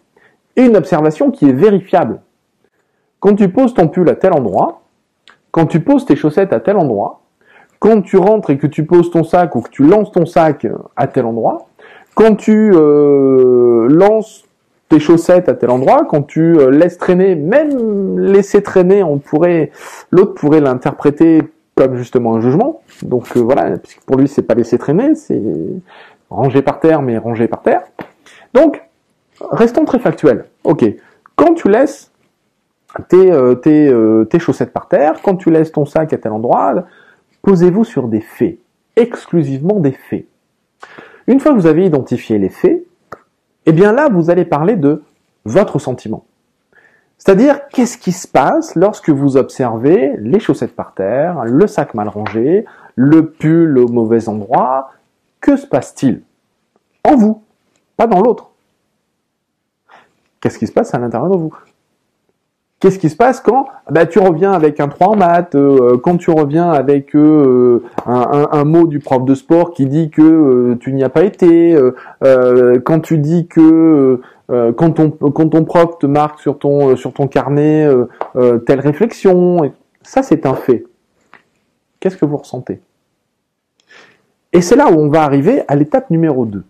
et 0.55 0.63
une 0.63 0.77
observation 0.77 1.31
qui 1.31 1.49
est 1.49 1.53
vérifiable. 1.53 2.21
Quand 3.19 3.35
tu 3.35 3.49
poses 3.49 3.73
ton 3.73 3.87
pull 3.87 4.09
à 4.09 4.15
tel 4.15 4.33
endroit, 4.33 4.81
quand 5.51 5.65
tu 5.65 5.79
poses 5.79 6.05
tes 6.05 6.15
chaussettes 6.15 6.53
à 6.53 6.59
tel 6.59 6.77
endroit, 6.77 7.21
quand 7.79 8.01
tu 8.01 8.17
rentres 8.17 8.49
et 8.49 8.57
que 8.57 8.67
tu 8.67 8.85
poses 8.85 9.11
ton 9.11 9.23
sac 9.23 9.55
ou 9.55 9.61
que 9.61 9.69
tu 9.69 9.83
lances 9.83 10.11
ton 10.11 10.25
sac 10.25 10.67
à 10.95 11.07
tel 11.07 11.25
endroit, 11.25 11.67
quand 12.13 12.35
tu 12.35 12.71
euh, 12.73 13.87
lances 13.89 14.45
tes 14.89 14.99
chaussettes 14.99 15.49
à 15.49 15.53
tel 15.53 15.69
endroit, 15.69 16.05
quand 16.07 16.23
tu 16.23 16.57
euh, 16.57 16.69
laisses 16.69 16.97
traîner, 16.97 17.35
même 17.35 18.19
laisser 18.19 18.63
traîner, 18.63 19.03
on 19.03 19.17
pourrait, 19.17 19.71
l'autre 20.11 20.33
pourrait 20.33 20.61
l'interpréter 20.61 21.41
comme 21.75 21.97
justement 21.97 22.35
un 22.35 22.41
jugement. 22.41 22.81
Donc 23.01 23.35
euh, 23.35 23.41
voilà, 23.41 23.77
puisque 23.77 24.01
pour 24.01 24.17
lui 24.17 24.27
c'est 24.27 24.43
pas 24.43 24.53
laisser 24.53 24.77
traîner, 24.77 25.15
c'est 25.15 25.41
ranger 26.29 26.61
par 26.61 26.79
terre, 26.79 27.01
mais 27.01 27.17
ranger 27.17 27.47
par 27.47 27.61
terre. 27.61 27.81
Donc 28.53 28.81
Restons 29.41 29.85
très 29.85 29.99
factuels. 29.99 30.45
Ok. 30.63 30.85
Quand 31.35 31.53
tu 31.53 31.69
laisses 31.69 32.11
tes, 33.09 33.31
euh, 33.31 33.55
euh, 33.67 34.25
tes, 34.25 34.39
chaussettes 34.39 34.71
par 34.71 34.87
terre, 34.87 35.21
quand 35.21 35.35
tu 35.35 35.51
laisses 35.51 35.71
ton 35.71 35.85
sac 35.85 36.13
à 36.13 36.17
tel 36.17 36.31
endroit, 36.31 36.85
posez-vous 37.41 37.83
sur 37.83 38.07
des 38.07 38.21
faits. 38.21 38.57
Exclusivement 38.95 39.79
des 39.79 39.91
faits. 39.91 40.25
Une 41.27 41.39
fois 41.39 41.51
que 41.51 41.57
vous 41.57 41.67
avez 41.67 41.85
identifié 41.85 42.37
les 42.37 42.49
faits, 42.49 42.85
eh 43.65 43.71
bien 43.71 43.91
là, 43.91 44.09
vous 44.09 44.29
allez 44.29 44.45
parler 44.45 44.75
de 44.75 45.03
votre 45.43 45.79
sentiment. 45.79 46.25
C'est-à-dire, 47.17 47.67
qu'est-ce 47.69 47.97
qui 47.97 48.11
se 48.11 48.27
passe 48.27 48.75
lorsque 48.75 49.09
vous 49.09 49.37
observez 49.37 50.15
les 50.19 50.39
chaussettes 50.39 50.75
par 50.75 50.93
terre, 50.93 51.43
le 51.45 51.65
sac 51.65 51.93
mal 51.93 52.07
rangé, 52.07 52.65
le 52.95 53.29
pull 53.29 53.77
au 53.77 53.87
mauvais 53.87 54.29
endroit? 54.29 54.91
Que 55.41 55.57
se 55.57 55.65
passe-t-il? 55.65 56.21
En 57.03 57.15
vous, 57.15 57.41
pas 57.97 58.07
dans 58.07 58.21
l'autre. 58.21 58.51
Qu'est-ce 60.45 60.59
qui 60.59 60.67
se 60.67 60.73
passe 60.73 60.93
à 60.93 60.99
l'intérieur 60.99 61.31
de 61.31 61.37
vous? 61.37 61.57
Qu'est-ce 62.79 62.99
qui 62.99 63.09
se 63.09 63.15
passe 63.15 63.41
quand 63.41 63.67
bah, 63.89 64.05
tu 64.05 64.19
reviens 64.19 64.51
avec 64.51 64.79
un 64.79 64.87
3 64.87 65.07
en 65.07 65.15
maths, 65.15 65.55
euh, 65.55 65.97
quand 65.97 66.17
tu 66.17 66.29
reviens 66.29 66.69
avec 66.69 67.15
euh, 67.15 67.81
un, 68.05 68.63
mot 68.63 68.85
du 68.85 68.99
prof 68.99 69.25
de 69.25 69.33
sport 69.33 69.73
qui 69.73 69.87
dit 69.87 70.11
que 70.11 70.21
euh, 70.21 70.77
tu 70.79 70.93
n'y 70.93 71.03
as 71.03 71.09
pas 71.09 71.23
été, 71.23 71.75
quand 72.83 72.99
tu 72.99 73.17
dis 73.17 73.47
que 73.47 74.21
quand, 74.47 74.91
ton, 74.91 75.65
prof 75.65 75.97
te 75.97 76.05
marque 76.05 76.39
sur 76.39 76.59
ton, 76.59 76.95
sur 76.95 77.11
ton 77.11 77.27
carnet 77.27 77.89
telle 78.67 78.81
réflexion, 78.81 79.73
ça 80.03 80.21
c'est 80.21 80.45
un 80.45 80.53
fait. 80.53 80.85
Qu'est-ce 81.99 82.17
que 82.17 82.25
vous 82.25 82.37
ressentez? 82.37 82.81
Et 84.53 84.61
c'est 84.61 84.75
là 84.75 84.91
où 84.91 84.99
on 84.99 85.09
va 85.09 85.23
arriver 85.23 85.63
à 85.67 85.75
l'étape 85.75 86.11
numéro 86.11 86.45
2. 86.45 86.63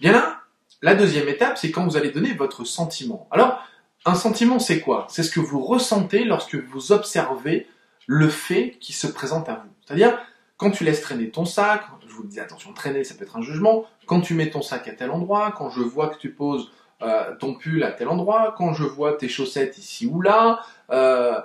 Bien 0.00 0.12
là, 0.12 0.37
la 0.82 0.94
deuxième 0.94 1.28
étape, 1.28 1.58
c'est 1.58 1.70
quand 1.70 1.84
vous 1.84 1.96
allez 1.96 2.10
donner 2.10 2.32
votre 2.34 2.64
sentiment. 2.64 3.28
Alors, 3.30 3.62
un 4.04 4.14
sentiment, 4.14 4.58
c'est 4.58 4.80
quoi? 4.80 5.06
C'est 5.10 5.22
ce 5.22 5.30
que 5.30 5.40
vous 5.40 5.60
ressentez 5.60 6.24
lorsque 6.24 6.54
vous 6.54 6.92
observez 6.92 7.66
le 8.06 8.28
fait 8.28 8.76
qui 8.80 8.92
se 8.92 9.06
présente 9.06 9.48
à 9.48 9.54
vous. 9.54 9.70
C'est-à-dire, 9.84 10.18
quand 10.56 10.70
tu 10.70 10.84
laisses 10.84 11.02
traîner 11.02 11.30
ton 11.30 11.44
sac, 11.44 11.82
je 12.06 12.12
vous 12.12 12.24
dis 12.24 12.40
attention, 12.40 12.72
traîner, 12.72 13.04
ça 13.04 13.14
peut 13.14 13.24
être 13.24 13.36
un 13.36 13.42
jugement, 13.42 13.84
quand 14.06 14.20
tu 14.20 14.34
mets 14.34 14.50
ton 14.50 14.62
sac 14.62 14.88
à 14.88 14.92
tel 14.92 15.10
endroit, 15.10 15.52
quand 15.56 15.70
je 15.70 15.80
vois 15.80 16.08
que 16.08 16.18
tu 16.18 16.30
poses 16.30 16.72
euh, 17.02 17.34
ton 17.36 17.54
pull 17.54 17.84
à 17.84 17.92
tel 17.92 18.08
endroit, 18.08 18.54
quand 18.56 18.72
je 18.72 18.84
vois 18.84 19.16
tes 19.16 19.28
chaussettes 19.28 19.78
ici 19.78 20.06
ou 20.06 20.20
là, 20.20 20.60
euh, 20.90 21.38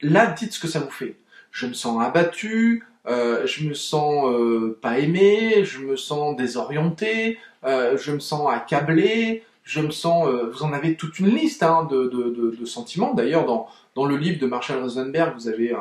là, 0.00 0.26
dites 0.26 0.54
ce 0.54 0.60
que 0.60 0.68
ça 0.68 0.80
vous 0.80 0.90
fait. 0.90 1.16
Je 1.52 1.66
me 1.66 1.72
sens 1.72 2.02
abattu, 2.02 2.84
euh, 3.06 3.46
je 3.46 3.66
me 3.66 3.74
sens 3.74 4.26
euh, 4.26 4.78
pas 4.80 4.98
aimé, 4.98 5.64
je 5.64 5.78
me 5.78 5.96
sens 5.96 6.36
désorienté, 6.36 7.38
euh, 7.64 7.96
je 7.96 8.12
me 8.12 8.18
sens 8.18 8.50
accablé, 8.50 9.42
je 9.64 9.80
me 9.80 9.90
sens. 9.90 10.28
vous 10.52 10.62
en 10.62 10.72
avez 10.72 10.96
toute 10.96 11.18
une 11.18 11.28
liste 11.28 11.62
hein, 11.62 11.86
de, 11.90 12.08
de, 12.08 12.56
de, 12.58 12.64
sentiments. 12.66 13.14
D'ailleurs, 13.14 13.46
dans, 13.46 13.68
dans 13.94 14.04
le 14.04 14.16
livre 14.16 14.38
de 14.38 14.46
Marshall 14.46 14.82
Rosenberg, 14.82 15.34
vous 15.34 15.48
avez 15.48 15.74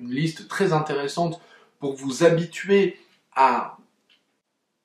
une 0.00 0.10
liste 0.10 0.48
très 0.48 0.72
intéressante 0.72 1.40
pour 1.78 1.94
vous 1.94 2.24
habituer 2.24 2.96
à 3.36 3.76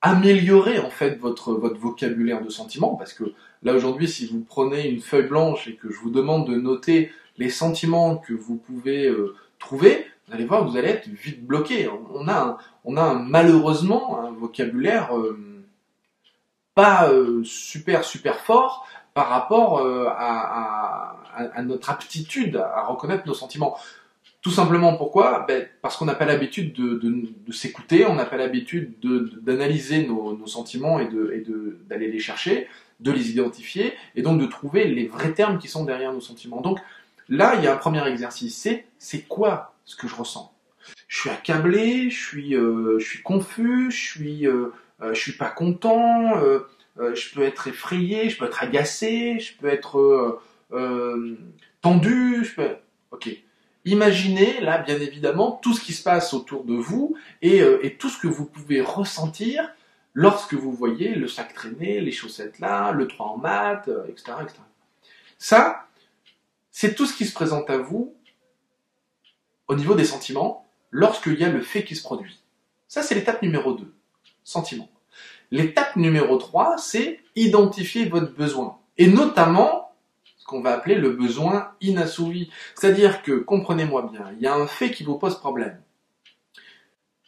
améliorer 0.01 0.79
en 0.79 0.89
fait 0.89 1.17
votre, 1.17 1.53
votre 1.53 1.79
vocabulaire 1.79 2.43
de 2.43 2.49
sentiments. 2.49 2.95
Parce 2.95 3.13
que 3.13 3.23
là 3.63 3.73
aujourd'hui, 3.73 4.09
si 4.09 4.27
vous 4.27 4.41
prenez 4.41 4.89
une 4.89 4.99
feuille 4.99 5.27
blanche 5.27 5.67
et 5.67 5.75
que 5.75 5.89
je 5.89 5.97
vous 5.99 6.11
demande 6.11 6.45
de 6.47 6.55
noter 6.55 7.11
les 7.37 7.49
sentiments 7.49 8.17
que 8.17 8.33
vous 8.33 8.57
pouvez 8.57 9.09
trouver, 9.57 10.05
vous 10.27 10.33
allez 10.33 10.45
voir, 10.45 10.67
vous 10.67 10.77
allez 10.77 10.89
être 10.89 11.07
vite 11.07 11.45
bloqué. 11.45 11.89
On 12.13 12.27
a, 12.27 12.57
on 12.85 12.97
a 12.97 13.13
malheureusement 13.15 14.19
un 14.21 14.31
vocabulaire 14.31 15.17
euh, 15.17 15.37
pas 16.75 17.09
euh, 17.09 17.43
super 17.43 18.03
super 18.03 18.39
fort 18.39 18.87
par 19.13 19.29
rapport 19.29 19.79
euh, 19.79 20.07
à, 20.09 21.19
notre 21.63 21.89
aptitude 21.89 22.57
à 22.57 22.83
reconnaître 22.85 23.27
nos 23.27 23.33
sentiments. 23.33 23.77
Tout 24.41 24.51
simplement 24.51 24.95
pourquoi? 24.95 25.45
Ben, 25.47 25.67
Parce 25.81 25.97
qu'on 25.97 26.05
n'a 26.05 26.15
pas 26.15 26.25
l'habitude 26.25 26.73
de, 26.73 27.51
s'écouter, 27.51 28.05
on 28.05 28.15
n'a 28.15 28.25
pas 28.25 28.37
l'habitude 28.37 28.93
d'analyser 29.41 30.05
nos, 30.05 30.45
sentiments 30.47 30.99
et 30.99 31.07
d'aller 31.87 32.11
les 32.11 32.19
chercher, 32.19 32.67
de 32.99 33.11
les 33.11 33.31
identifier, 33.31 33.93
et 34.15 34.21
donc 34.21 34.39
de 34.39 34.45
trouver 34.45 34.87
les 34.87 35.07
vrais 35.07 35.33
termes 35.33 35.59
qui 35.59 35.67
sont 35.67 35.85
derrière 35.85 36.11
nos 36.11 36.21
sentiments. 36.21 36.61
Donc 36.61 36.79
là, 37.29 37.55
il 37.55 37.63
y 37.63 37.67
a 37.67 37.73
un 37.73 37.77
premier 37.77 38.05
exercice, 38.07 38.67
c'est 38.97 39.21
quoi 39.21 39.72
ce 39.85 39.95
que 39.95 40.07
je 40.07 40.15
ressens. 40.15 40.53
Je 41.07 41.19
suis 41.19 41.29
accablé, 41.29 42.09
je 42.09 42.19
suis, 42.19 42.55
euh, 42.55 42.97
je 42.99 43.05
suis 43.05 43.21
confus, 43.21 43.91
je 43.91 43.97
suis, 43.97 44.47
euh, 44.47 44.73
euh, 45.01 45.13
je 45.13 45.19
suis 45.19 45.33
pas 45.33 45.49
content, 45.49 46.33
je 46.97 47.33
peux 47.33 47.43
être 47.43 47.67
effrayé, 47.67 48.29
je 48.29 48.37
peux 48.37 48.45
être 48.45 48.63
agacé, 48.63 49.39
je 49.39 49.57
peux 49.57 49.67
être 49.67 50.41
tendu. 51.81 52.55
Ok. 53.11 53.29
Imaginez 53.85 54.61
là, 54.61 54.77
bien 54.77 54.99
évidemment, 54.99 55.59
tout 55.61 55.73
ce 55.73 55.81
qui 55.81 55.93
se 55.93 56.03
passe 56.03 56.33
autour 56.33 56.63
de 56.63 56.73
vous 56.73 57.15
et, 57.41 57.59
et 57.59 57.97
tout 57.97 58.09
ce 58.09 58.17
que 58.17 58.27
vous 58.27 58.45
pouvez 58.45 58.81
ressentir 58.81 59.69
lorsque 60.13 60.53
vous 60.53 60.71
voyez 60.71 61.15
le 61.15 61.27
sac 61.27 61.53
traîner, 61.53 61.99
les 61.99 62.11
chaussettes 62.11 62.59
là, 62.59 62.91
le 62.91 63.07
3 63.07 63.25
en 63.25 63.37
maths, 63.37 63.89
etc., 64.07 64.37
etc. 64.43 64.59
Ça, 65.37 65.87
c'est 66.71 66.95
tout 66.95 67.05
ce 67.05 67.15
qui 67.15 67.25
se 67.25 67.33
présente 67.33 67.69
à 67.69 67.77
vous 67.77 68.15
au 69.67 69.75
niveau 69.75 69.95
des 69.95 70.05
sentiments 70.05 70.67
lorsqu'il 70.91 71.39
y 71.39 71.43
a 71.43 71.49
le 71.49 71.61
fait 71.61 71.83
qui 71.83 71.95
se 71.95 72.03
produit. 72.03 72.39
Ça, 72.87 73.01
c'est 73.01 73.15
l'étape 73.15 73.41
numéro 73.41 73.73
2, 73.73 73.93
sentiment. 74.43 74.89
L'étape 75.51 75.95
numéro 75.95 76.37
3, 76.37 76.77
c'est 76.77 77.19
identifier 77.35 78.05
votre 78.05 78.33
besoin. 78.33 78.79
Et 78.97 79.07
notamment, 79.07 79.83
ce 80.43 80.45
qu'on 80.45 80.61
va 80.61 80.73
appeler 80.73 80.95
le 80.95 81.11
besoin 81.11 81.71
inassouvi. 81.79 82.51
C'est-à-dire 82.75 83.23
que, 83.23 83.31
comprenez-moi 83.31 84.09
bien, 84.11 84.29
il 84.35 84.43
y 84.43 84.47
a 84.47 84.53
un 84.53 84.67
fait 84.67 84.91
qui 84.91 85.03
vous 85.03 85.17
pose 85.17 85.39
problème. 85.39 85.81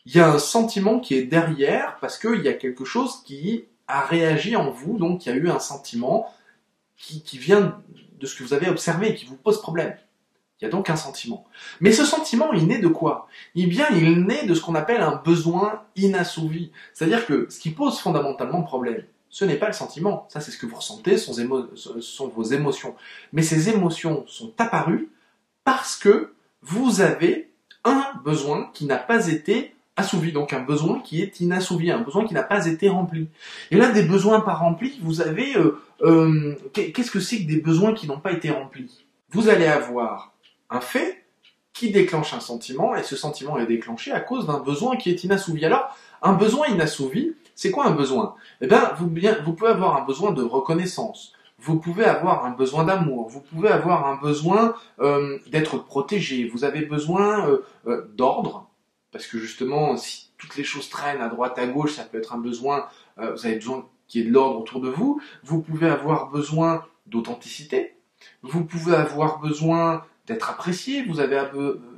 Il 0.06 0.14
y 0.14 0.20
a 0.20 0.30
un 0.30 0.38
sentiment 0.38 1.00
qui 1.00 1.16
est 1.16 1.24
derrière 1.24 1.98
parce 2.02 2.18
qu'il 2.18 2.42
y 2.42 2.50
a 2.50 2.54
quelque 2.54 2.84
chose 2.84 3.24
qui 3.24 3.66
a 3.88 4.02
réagi 4.02 4.58
en 4.58 4.70
vous, 4.70 4.98
donc 4.98 5.26
il 5.26 5.30
y 5.30 5.32
a 5.32 5.36
eu 5.36 5.50
un 5.50 5.60
sentiment 5.60 6.30
qui, 6.98 7.24
qui 7.24 7.38
vient 7.38 7.82
de 8.20 8.26
ce 8.26 8.36
que 8.36 8.44
vous 8.44 8.54
avez 8.54 8.70
observé 8.70 9.16
qui 9.16 9.26
vous 9.26 9.38
pose 9.38 9.62
problème. 9.62 9.96
Il 10.60 10.66
y 10.66 10.68
a 10.68 10.72
donc 10.72 10.90
un 10.90 10.96
sentiment. 10.96 11.46
Mais 11.82 11.92
ce 11.92 12.06
sentiment, 12.06 12.54
il 12.54 12.66
naît 12.68 12.80
de 12.80 12.88
quoi? 12.88 13.28
Eh 13.56 13.66
bien, 13.66 13.88
il 13.92 14.22
naît 14.22 14.46
de 14.46 14.54
ce 14.54 14.62
qu'on 14.62 14.76
appelle 14.76 15.02
un 15.02 15.16
besoin 15.16 15.84
inassouvi. 15.98 16.72
C'est-à-dire 16.94 17.26
que 17.26 17.48
ce 17.50 17.60
qui 17.60 17.72
pose 17.72 18.00
fondamentalement 18.00 18.64
problème, 18.64 19.04
ce 19.30 19.44
n'est 19.44 19.58
pas 19.58 19.68
le 19.68 19.74
sentiment. 19.74 20.28
Ça, 20.30 20.40
c'est 20.40 20.52
ce 20.52 20.58
que 20.58 20.66
vous 20.66 20.78
ressentez, 20.78 21.18
ce 21.18 21.34
sont 22.00 22.28
vos 22.30 22.44
émotions. 22.44 22.96
Mais 23.34 23.42
ces 23.42 23.70
émotions 23.70 24.24
sont 24.28 24.54
apparues 24.58 25.10
parce 25.66 25.98
que 25.98 26.34
vous 26.62 27.02
avez 27.02 27.52
un 27.84 28.06
besoin 28.24 28.70
qui 28.74 28.86
n'a 28.86 28.98
pas 28.98 29.28
été 29.28 29.76
assouvi, 29.98 30.32
donc 30.32 30.54
un 30.54 30.62
besoin 30.62 31.00
qui 31.02 31.22
est 31.22 31.42
inassouvi, 31.42 31.92
un 31.92 32.02
besoin 32.02 32.26
qui 32.26 32.34
n'a 32.34 32.44
pas 32.44 32.66
été 32.66 32.88
rempli. 32.88 33.28
Et 33.72 33.76
là, 33.76 33.92
des 33.92 34.04
besoins 34.04 34.40
pas 34.40 34.54
remplis, 34.54 35.00
vous 35.02 35.22
avez... 35.22 35.58
Euh, 35.58 35.82
euh, 36.02 36.56
qu'est-ce 36.74 37.12
que 37.12 37.20
c'est 37.20 37.40
que 37.40 37.48
des 37.48 37.62
besoins 37.62 37.94
qui 37.94 38.08
n'ont 38.08 38.20
pas 38.20 38.32
été 38.32 38.52
remplis? 38.52 39.06
Vous 39.32 39.50
allez 39.50 39.68
avoir 39.68 40.35
un 40.70 40.82
fait 40.82 41.26
qui 41.76 41.92
déclenche 41.92 42.34
un 42.34 42.40
sentiment, 42.40 42.96
et 42.96 43.04
ce 43.04 43.18
sentiment 43.18 43.58
est 43.58 43.66
déclenché 43.66 44.12
à 44.12 44.22
cause 44.22 44.48
d'un 44.48 44.60
besoin 44.60 44.96
qui 44.96 45.10
est 45.10 45.24
inassouvi. 45.26 45.66
Alors, 45.66 45.96
un 46.22 46.34
besoin 46.34 46.68
inassouvi, 46.68 47.36
c'est 47.54 47.70
quoi 47.70 47.86
un 47.86 47.92
besoin? 47.92 48.36
Eh 48.62 48.68
bien, 48.68 48.94
vous, 48.98 49.08
pouvez 49.54 49.70
avoir 49.70 49.98
un 49.98 50.06
besoin 50.06 50.32
de 50.32 50.42
reconnaissance, 50.42 51.34
vous 51.60 51.78
pouvez 51.78 52.06
avoir 52.06 52.46
un 52.46 52.52
besoin 52.52 52.86
d'amour, 52.86 53.28
vous 53.28 53.42
pouvez 53.42 53.68
avoir 53.68 54.08
un 54.08 54.16
besoin 54.16 54.76
euh, 55.02 55.38
d'être 55.48 55.78
protégé, 55.78 56.48
vous 56.48 56.64
avez 56.64 56.86
besoin 56.86 57.48
euh, 57.50 57.66
euh, 57.88 58.10
d'ordre, 58.16 58.70
parce 59.12 59.28
que 59.28 59.38
justement, 59.38 59.98
si 59.98 60.32
toutes 60.38 60.56
les 60.56 60.64
choses 60.64 60.88
traînent 60.90 61.22
à 61.22 61.28
droite, 61.28 61.60
à 61.60 61.68
gauche, 61.68 61.96
ça 61.96 62.04
peut 62.04 62.18
être 62.18 62.34
un 62.34 62.40
besoin, 62.40 62.88
vous 63.18 63.46
avez 63.46 63.56
besoin 63.56 63.88
qu'il 64.08 64.22
y 64.22 64.24
ait 64.26 64.28
de 64.28 64.34
l'ordre 64.34 64.60
autour 64.60 64.82
de 64.82 64.90
vous, 64.90 65.22
vous 65.44 65.62
pouvez 65.62 65.88
avoir 65.88 66.30
besoin 66.30 66.86
d'authenticité, 67.06 67.96
vous 68.42 68.66
pouvez 68.66 68.94
avoir 68.94 69.40
besoin 69.40 70.04
d'être 70.28 70.50
apprécié, 70.50 71.04
vous, 71.04 71.20
avez, 71.20 71.42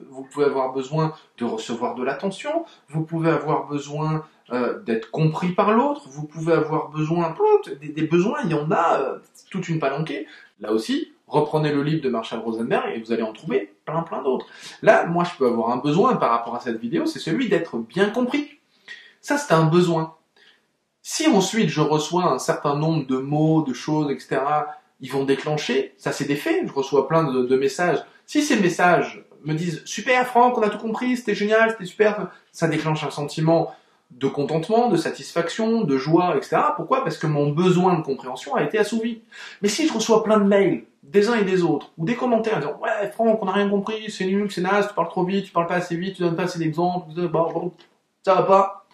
vous 0.10 0.24
pouvez 0.24 0.46
avoir 0.46 0.74
besoin 0.74 1.13
de 1.38 1.46
recevoir 1.46 1.96
de 1.96 2.03
l'attention, 2.03 2.65
vous 2.89 3.03
pouvez 3.03 3.29
avoir 3.29 3.67
besoin 3.67 4.25
euh, 4.51 4.79
d'être 4.84 5.12
compris 5.12 5.51
par 5.51 5.72
l'autre, 5.74 6.03
vous 6.07 6.25
pouvez 6.25 6.53
avoir 6.53 6.89
besoin, 6.89 7.36
des, 7.81 7.89
des, 7.89 8.03
besoins, 8.03 8.39
il 8.46 8.51
y 8.51 8.53
en 8.53 8.72
a 8.72 9.00
euh, 9.00 9.17
toute 9.50 9.67
une 9.67 9.79
palanquée. 9.79 10.25
Là 10.62 10.72
aussi, 10.72 11.13
reprenez 11.27 11.74
le 11.74 11.84
livre 11.84 12.01
de 12.01 12.10
Marshall 12.10 12.39
Rosenberg 12.39 12.93
et 12.96 13.00
vous 13.00 13.12
allez 13.12 13.24
en 13.24 13.34
trouver 13.34 13.74
plein 13.86 14.03
plein 14.03 14.22
d'autres. 14.24 14.48
Là, 14.81 15.05
moi 15.05 15.24
je 15.25 15.38
peux 15.38 15.48
avoir 15.48 15.72
un 15.72 15.77
besoin 15.77 16.15
par 16.15 16.31
rapport 16.31 16.55
à 16.55 16.62
cette 16.62 16.79
vidéo, 16.79 17.05
c'est 17.05 17.19
celui 17.19 17.50
d'être 17.50 17.77
bien 17.77 18.10
compris. 18.10 18.60
Ça 19.22 19.38
c'est 19.38 19.53
un 19.53 19.65
besoin. 19.65 20.15
Si 21.01 21.27
ensuite 21.27 21.69
je 21.69 21.81
reçois 21.81 22.31
un 22.31 22.39
certain 22.39 22.75
nombre 22.75 23.05
de 23.05 23.17
mots, 23.17 23.63
de 23.63 23.74
choses, 23.74 24.12
etc., 24.12 24.41
ils 25.00 25.12
vont 25.12 25.24
déclencher, 25.24 25.94
ça 25.98 26.12
c'est 26.12 26.25
des 26.25 26.36
faits, 26.36 26.68
je 26.68 26.74
reçois 26.74 27.08
plein 27.08 27.24
de, 27.24 27.44
de 27.44 27.56
messages 27.56 28.04
si 28.27 28.44
ces 28.44 28.60
messages 28.60 29.24
me 29.46 29.54
disent 29.54 29.82
super 29.86 30.27
Franck, 30.27 30.58
on 30.58 30.62
a 30.62 30.70
tout 30.70 30.77
compris, 30.77 31.18
c'était 31.18 31.34
génial, 31.34 31.72
c'était 31.72 31.86
super, 31.86 32.30
ça 32.51 32.68
déclenche 32.68 33.04
un 33.04 33.10
sentiment 33.10 33.74
de 34.12 34.27
contentement, 34.27 34.89
de 34.89 34.98
satisfaction, 34.98 35.82
de 35.82 35.98
joie, 35.98 36.36
etc. 36.38 36.58
Pourquoi? 36.75 37.04
Parce 37.04 37.18
que 37.18 37.27
mon 37.27 37.50
besoin 37.50 37.98
de 37.98 38.04
compréhension 38.04 38.56
a 38.56 38.63
été 38.63 38.77
assouvi. 38.77 39.22
Mais 39.62 39.70
si 39.70 39.88
je 39.88 39.94
reçois 39.94 40.24
plein 40.24 40.39
de 40.39 40.44
mails 40.46 40.84
des 41.04 41.30
uns 41.30 41.36
et 41.36 41.46
des 41.46 41.63
autres, 41.63 41.92
ou 41.98 42.06
des 42.06 42.16
commentaires 42.16 42.60
disant 42.60 42.77
ouais 42.82 43.10
Franck, 43.12 43.42
on 43.42 43.46
n'a 43.46 43.54
rien 43.54 43.70
compris, 43.70 44.12
c'est 44.12 44.25
nul, 44.25 44.51
c'est 44.51 44.62
naze, 44.62 44.89
tu 44.89 44.94
parles 44.94 45.10
trop 45.10 45.24
vite, 45.24 45.46
tu 45.46 45.51
parles 45.51 45.68
pas 45.68 45.75
assez 45.75 45.96
vite, 45.96 46.18
tu 46.18 46.24
donnes 46.24 46.36
pas 46.36 46.44
assez 46.44 46.60
d'exemples, 46.60 47.08
ça 48.24 48.36
va 48.36 48.44
pas. 48.44 48.86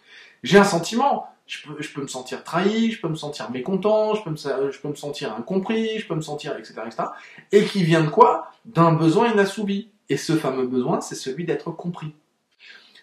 J'ai 0.44 0.60
un 0.60 0.64
sentiment, 0.64 1.28
je 1.46 1.68
peux, 1.94 2.02
me 2.02 2.08
sentir 2.08 2.44
trahi, 2.44 2.92
je 2.92 3.02
peux 3.02 3.10
me 3.10 3.16
sentir 3.16 3.52
mécontent, 3.52 4.16
je 4.16 4.24
peux 4.24 4.30
me, 4.30 4.72
je 4.72 4.80
peux 4.80 4.88
me 4.88 4.96
sentir 4.96 5.34
incompris, 5.36 6.00
je 6.00 6.08
peux 6.08 6.16
me 6.16 6.22
sentir, 6.22 6.58
etc., 6.58 6.76
etc. 6.86 7.04
Et 7.52 7.66
qui 7.66 7.84
vient 7.84 8.04
de 8.04 8.10
quoi? 8.10 8.52
D'un 8.66 8.94
besoin 8.94 9.32
inassouvi. 9.32 9.90
Et 10.10 10.18
ce 10.18 10.36
fameux 10.36 10.68
besoin, 10.68 11.02
c'est 11.02 11.16
celui 11.16 11.46
d'être 11.46 11.72
compris. 11.72 12.14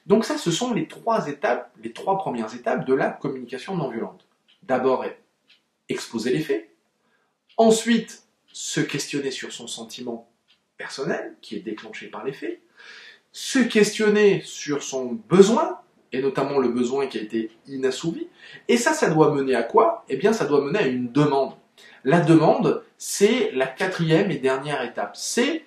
Donc 0.07 0.25
ça, 0.25 0.39
ce 0.39 0.51
sont 0.51 0.73
les 0.73 0.89
trois 0.89 1.29
étapes, 1.29 1.71
les 1.83 1.93
trois 1.93 2.19
premières 2.19 2.55
étapes 2.55 2.87
de 2.87 2.95
la 2.95 3.11
communication 3.11 3.77
non 3.77 3.91
violente. 3.91 4.27
D'abord, 4.63 5.05
exposer 5.89 6.33
les 6.33 6.41
faits. 6.41 6.71
Ensuite, 7.57 8.23
se 8.53 8.81
questionner 8.81 9.31
sur 9.31 9.53
son 9.53 9.67
sentiment 9.67 10.31
personnel, 10.77 11.37
qui 11.43 11.57
est 11.57 11.61
déclenché 11.61 12.07
par 12.09 12.25
les 12.25 12.33
faits. 12.33 12.61
Se 13.33 13.59
questionner 13.59 14.43
sur 14.45 14.83
son 14.83 15.13
besoin, 15.29 15.81
et 16.13 16.21
notamment 16.21 16.59
le 16.59 16.69
besoin 16.69 17.07
qui 17.07 17.19
a 17.19 17.23
été 17.23 17.51
inassouvi. 17.67 18.29
Et 18.69 18.77
ça, 18.77 18.93
ça 18.93 19.11
doit 19.11 19.33
mener 19.33 19.55
à 19.55 19.63
quoi? 19.63 20.05
Eh 20.09 20.17
bien, 20.17 20.33
ça 20.33 20.47
doit 20.47 20.61
mener 20.61 20.79
à 20.79 20.87
une 20.87 21.13
demande. 21.13 21.53
La 22.05 22.21
demande, 22.21 22.83
c'est 22.99 23.51
la 23.53 23.67
quatrième 23.67 24.31
et 24.31 24.37
dernière 24.37 24.83
étape. 24.83 25.17
C'est 25.17 25.65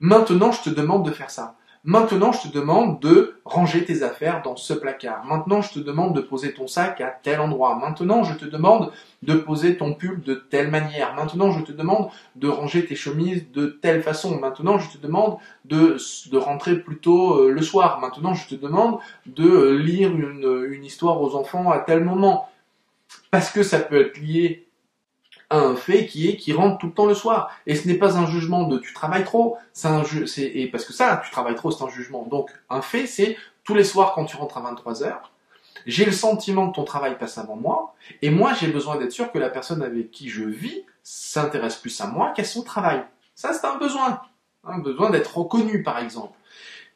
maintenant, 0.00 0.52
je 0.52 0.62
te 0.62 0.70
demande 0.70 1.04
de 1.04 1.10
faire 1.10 1.30
ça. 1.30 1.56
Maintenant, 1.86 2.32
je 2.32 2.48
te 2.48 2.54
demande 2.54 2.98
de 3.00 3.36
ranger 3.44 3.84
tes 3.84 4.02
affaires 4.02 4.40
dans 4.40 4.56
ce 4.56 4.72
placard. 4.72 5.26
Maintenant, 5.26 5.60
je 5.60 5.74
te 5.74 5.78
demande 5.78 6.16
de 6.16 6.22
poser 6.22 6.54
ton 6.54 6.66
sac 6.66 7.02
à 7.02 7.08
tel 7.08 7.40
endroit. 7.40 7.74
Maintenant, 7.76 8.24
je 8.24 8.32
te 8.32 8.46
demande 8.46 8.90
de 9.22 9.34
poser 9.34 9.76
ton 9.76 9.92
pull 9.92 10.22
de 10.22 10.34
telle 10.34 10.70
manière. 10.70 11.14
Maintenant, 11.14 11.50
je 11.50 11.62
te 11.62 11.72
demande 11.72 12.08
de 12.36 12.48
ranger 12.48 12.86
tes 12.86 12.96
chemises 12.96 13.52
de 13.52 13.66
telle 13.66 14.02
façon. 14.02 14.40
Maintenant, 14.40 14.78
je 14.78 14.96
te 14.96 14.96
demande 14.96 15.36
de, 15.66 15.98
rentrer 16.38 16.78
plus 16.78 16.96
tôt 16.96 17.38
euh, 17.38 17.50
le 17.50 17.60
soir. 17.60 18.00
Maintenant, 18.00 18.32
je 18.32 18.48
te 18.48 18.54
demande 18.54 18.98
de 19.26 19.68
lire 19.76 20.10
une, 20.10 20.66
une 20.70 20.86
histoire 20.86 21.20
aux 21.20 21.36
enfants 21.36 21.70
à 21.70 21.80
tel 21.80 22.02
moment. 22.02 22.48
Parce 23.30 23.50
que 23.50 23.62
ça 23.62 23.78
peut 23.78 24.00
être 24.00 24.18
lié 24.18 24.66
un 25.56 25.76
fait 25.76 26.06
qui 26.06 26.28
est 26.28 26.36
qui 26.36 26.52
rentre 26.52 26.78
tout 26.78 26.86
le 26.86 26.92
temps 26.92 27.06
le 27.06 27.14
soir. 27.14 27.50
Et 27.66 27.74
ce 27.74 27.86
n'est 27.88 27.94
pas 27.94 28.16
un 28.16 28.26
jugement 28.26 28.64
de 28.64 28.78
tu 28.78 28.92
travailles 28.92 29.24
trop, 29.24 29.56
c'est 29.72 29.88
un 29.88 30.04
c'est 30.26 30.42
et 30.42 30.70
parce 30.70 30.84
que 30.84 30.92
ça, 30.92 31.20
tu 31.24 31.30
travailles 31.30 31.54
trop, 31.54 31.70
c'est 31.70 31.84
un 31.84 31.88
jugement. 31.88 32.24
Donc 32.24 32.50
un 32.70 32.82
fait, 32.82 33.06
c'est 33.06 33.36
tous 33.64 33.74
les 33.74 33.84
soirs 33.84 34.12
quand 34.14 34.24
tu 34.24 34.36
rentres 34.36 34.58
à 34.58 34.60
23 34.60 35.02
heures, 35.02 35.32
j'ai 35.86 36.04
le 36.04 36.12
sentiment 36.12 36.70
que 36.70 36.76
ton 36.76 36.84
travail 36.84 37.18
passe 37.18 37.38
avant 37.38 37.56
moi, 37.56 37.94
et 38.22 38.30
moi 38.30 38.52
j'ai 38.54 38.68
besoin 38.68 38.96
d'être 38.96 39.12
sûr 39.12 39.30
que 39.32 39.38
la 39.38 39.50
personne 39.50 39.82
avec 39.82 40.10
qui 40.10 40.28
je 40.28 40.44
vis 40.44 40.84
s'intéresse 41.02 41.76
plus 41.76 42.00
à 42.00 42.06
moi 42.06 42.32
qu'à 42.34 42.44
son 42.44 42.62
travail. 42.62 43.04
Ça, 43.34 43.52
c'est 43.52 43.66
un 43.66 43.76
besoin. 43.76 44.20
Un 44.64 44.78
besoin 44.78 45.10
d'être 45.10 45.36
reconnu, 45.36 45.82
par 45.82 45.98
exemple. 45.98 46.38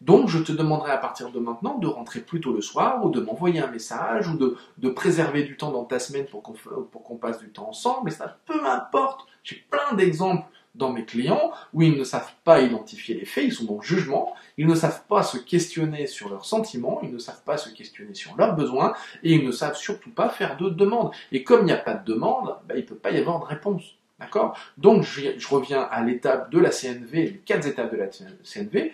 Donc, 0.01 0.29
je 0.29 0.39
te 0.39 0.53
demanderai 0.53 0.93
à 0.93 0.99
partir 0.99 1.31
de 1.31 1.39
maintenant 1.41 1.77
de 1.79 1.89
rentrer 1.89 2.21
plus 2.21 2.41
tôt 2.41 2.53
le 2.53 2.61
soir 2.61 3.05
ou 3.05 3.11
de 3.11 3.21
m'envoyer 3.21 3.61
un 3.61 3.67
message 3.67 4.29
ou 4.29 4.37
de, 4.37 4.89
préserver 4.91 5.43
du 5.43 5.57
temps 5.57 5.73
dans 5.73 5.85
ta 5.85 5.99
semaine 5.99 6.27
pour 6.27 6.43
qu'on 6.43 6.55
pour 6.91 7.03
qu'on 7.03 7.17
passe 7.17 7.41
du 7.41 7.51
temps 7.51 7.69
ensemble. 7.69 8.11
Et 8.11 8.13
ça, 8.13 8.39
peu 8.47 8.61
m'importe. 8.63 9.27
J'ai 9.43 9.57
plein 9.71 9.97
d'exemples 9.97 10.45
dans 10.75 10.93
mes 10.93 11.05
clients 11.05 11.51
où 11.73 11.83
ils 11.83 11.99
ne 11.99 12.05
savent 12.05 12.33
pas 12.45 12.61
identifier 12.61 13.17
les 13.17 13.25
faits, 13.25 13.45
ils 13.45 13.53
sont 13.53 13.65
dans 13.65 13.77
le 13.77 13.83
jugement, 13.83 14.35
ils 14.57 14.67
ne 14.67 14.75
savent 14.75 15.03
pas 15.09 15.23
se 15.23 15.37
questionner 15.37 16.07
sur 16.07 16.29
leurs 16.29 16.45
sentiments, 16.45 17.01
ils 17.03 17.13
ne 17.13 17.19
savent 17.19 17.43
pas 17.43 17.59
se 17.59 17.69
questionner 17.69 18.15
sur 18.15 18.37
leurs 18.37 18.55
besoins 18.55 18.95
et 19.23 19.35
ils 19.35 19.45
ne 19.45 19.53
savent 19.53 19.77
surtout 19.77 20.11
pas 20.11 20.29
faire 20.29 20.57
de 20.57 20.71
demande. 20.71 21.11
Et 21.33 21.43
comme 21.43 21.63
il 21.63 21.67
n'y 21.67 21.73
a 21.73 21.77
pas 21.77 21.95
de 21.95 22.05
demande, 22.05 22.57
bah, 22.67 22.75
il 22.75 22.83
ne 22.83 22.87
peut 22.87 22.95
pas 22.95 23.11
y 23.11 23.19
avoir 23.19 23.41
de 23.41 23.45
réponse. 23.45 23.97
D'accord? 24.21 24.57
Donc 24.79 25.03
je, 25.03 25.39
je 25.39 25.49
reviens 25.49 25.83
à 25.83 26.03
l'étape 26.03 26.51
de 26.51 26.59
la 26.59 26.71
CNV, 26.71 27.13
les 27.13 27.43
quatre 27.45 27.67
étapes 27.67 27.93
de 27.93 27.97
la 27.97 28.09
CNV 28.09 28.93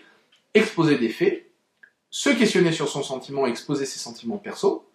exposer 0.55 0.99
des 0.99 1.09
faits, 1.09 1.51
se 2.11 2.31
questionner 2.31 2.73
sur 2.73 2.89
son 2.89 3.03
sentiment, 3.03 3.47
exposer 3.47 3.87
ses 3.87 3.99
sentiments 3.99 4.39
perso, 4.39 4.89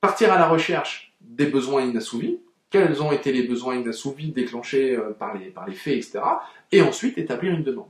partir 0.00 0.32
à 0.32 0.38
la 0.38 0.48
recherche 0.48 1.14
des 1.20 1.46
besoins 1.46 1.82
inassouvis, 1.82 2.40
quels 2.70 3.02
ont 3.02 3.12
été 3.12 3.32
les 3.32 3.42
besoins 3.42 3.76
inassouvis 3.76 4.32
déclenchés 4.32 4.96
euh, 4.96 5.10
par 5.10 5.34
les, 5.36 5.74
faits, 5.74 5.96
etc. 5.96 6.20
Et 6.72 6.80
ensuite 6.80 7.18
établir 7.18 7.52
une 7.52 7.62
demande. 7.62 7.88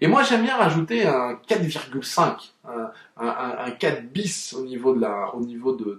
Et 0.00 0.06
moi 0.06 0.22
j'aime 0.22 0.42
bien 0.42 0.56
rajouter 0.56 1.06
un 1.06 1.40
4,5, 1.48 2.52
un, 2.64 2.90
un, 3.16 3.70
4 3.70 4.06
bis 4.12 4.54
au 4.54 4.64
niveau, 4.64 4.94
de 4.94 5.00
la, 5.00 5.34
au 5.34 5.40
niveau 5.40 5.74
de, 5.74 5.98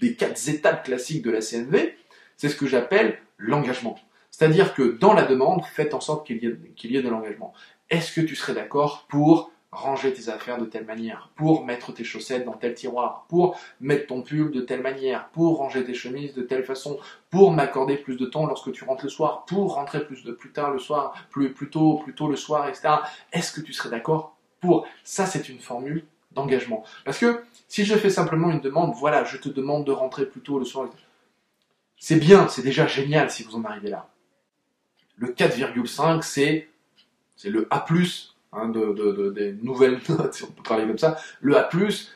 des 0.00 0.14
quatre 0.14 0.48
étapes 0.48 0.84
classiques 0.84 1.22
de 1.22 1.30
la 1.30 1.40
CNV, 1.40 1.94
c'est 2.36 2.48
ce 2.48 2.56
que 2.56 2.66
j'appelle 2.66 3.18
l'engagement. 3.38 3.98
C'est-à-dire 4.30 4.74
que 4.74 4.82
dans 4.82 5.14
la 5.14 5.24
demande, 5.24 5.64
faites 5.64 5.94
en 5.94 6.00
sorte 6.00 6.26
qu'il 6.26 6.42
y 6.42 6.96
ait 6.96 7.02
de 7.02 7.08
l'engagement 7.08 7.52
est-ce 7.90 8.12
que 8.12 8.20
tu 8.20 8.36
serais 8.36 8.54
d'accord 8.54 9.06
pour 9.08 9.50
ranger 9.70 10.12
tes 10.14 10.30
affaires 10.30 10.58
de 10.58 10.64
telle 10.64 10.86
manière, 10.86 11.30
pour 11.36 11.64
mettre 11.64 11.92
tes 11.92 12.04
chaussettes 12.04 12.44
dans 12.44 12.52
tel 12.52 12.74
tiroir, 12.74 13.26
pour 13.28 13.58
mettre 13.80 14.06
ton 14.06 14.22
pull 14.22 14.50
de 14.50 14.62
telle 14.62 14.80
manière, 14.80 15.28
pour 15.28 15.58
ranger 15.58 15.84
tes 15.84 15.94
chemises 15.94 16.34
de 16.34 16.42
telle 16.42 16.64
façon, 16.64 16.98
pour 17.30 17.52
m'accorder 17.52 17.96
plus 17.96 18.16
de 18.16 18.24
temps 18.24 18.46
lorsque 18.46 18.72
tu 18.72 18.84
rentres 18.84 19.04
le 19.04 19.10
soir, 19.10 19.44
pour 19.44 19.74
rentrer 19.74 20.06
plus 20.06 20.24
de 20.24 20.32
plus 20.32 20.52
tard 20.52 20.70
le 20.70 20.78
soir, 20.78 21.14
plus, 21.30 21.52
plus 21.52 21.68
tôt, 21.68 22.00
plus 22.02 22.14
tôt 22.14 22.28
le 22.28 22.36
soir, 22.36 22.68
etc. 22.68 22.88
Est-ce 23.32 23.52
que 23.52 23.60
tu 23.60 23.72
serais 23.74 23.90
d'accord 23.90 24.36
pour 24.60 24.86
ça 25.04 25.26
C'est 25.26 25.48
une 25.50 25.60
formule 25.60 26.06
d'engagement. 26.32 26.84
Parce 27.04 27.18
que 27.18 27.44
si 27.68 27.84
je 27.84 27.94
fais 27.94 28.10
simplement 28.10 28.50
une 28.50 28.60
demande, 28.60 28.94
voilà, 28.94 29.24
je 29.24 29.36
te 29.36 29.50
demande 29.50 29.84
de 29.84 29.92
rentrer 29.92 30.24
plus 30.24 30.40
tôt 30.40 30.58
le 30.58 30.64
soir, 30.64 30.88
c'est 31.98 32.16
bien, 32.16 32.48
c'est 32.48 32.62
déjà 32.62 32.86
génial 32.86 33.30
si 33.30 33.42
vous 33.42 33.56
en 33.56 33.64
arrivez 33.64 33.90
là. 33.90 34.08
Le 35.16 35.28
4,5, 35.28 36.22
c'est 36.22 36.68
c'est 37.38 37.50
le 37.50 37.66
A+, 37.70 37.86
hein, 38.52 38.68
de, 38.68 38.92
de, 38.92 39.12
de, 39.12 39.30
des 39.30 39.52
nouvelles 39.62 40.00
notes, 40.08 40.34
si 40.34 40.44
on 40.44 40.48
peut 40.48 40.62
parler 40.62 40.86
comme 40.86 40.98
ça. 40.98 41.16
Le 41.40 41.56
A+, 41.56 41.70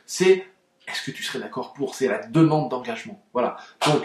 c'est 0.04 0.44
est-ce 0.88 1.06
que 1.06 1.10
tu 1.12 1.22
serais 1.22 1.38
d'accord 1.38 1.72
pour? 1.72 1.94
C'est 1.94 2.08
la 2.08 2.18
demande 2.26 2.70
d'engagement. 2.70 3.24
Voilà. 3.32 3.56
Donc, 3.86 4.02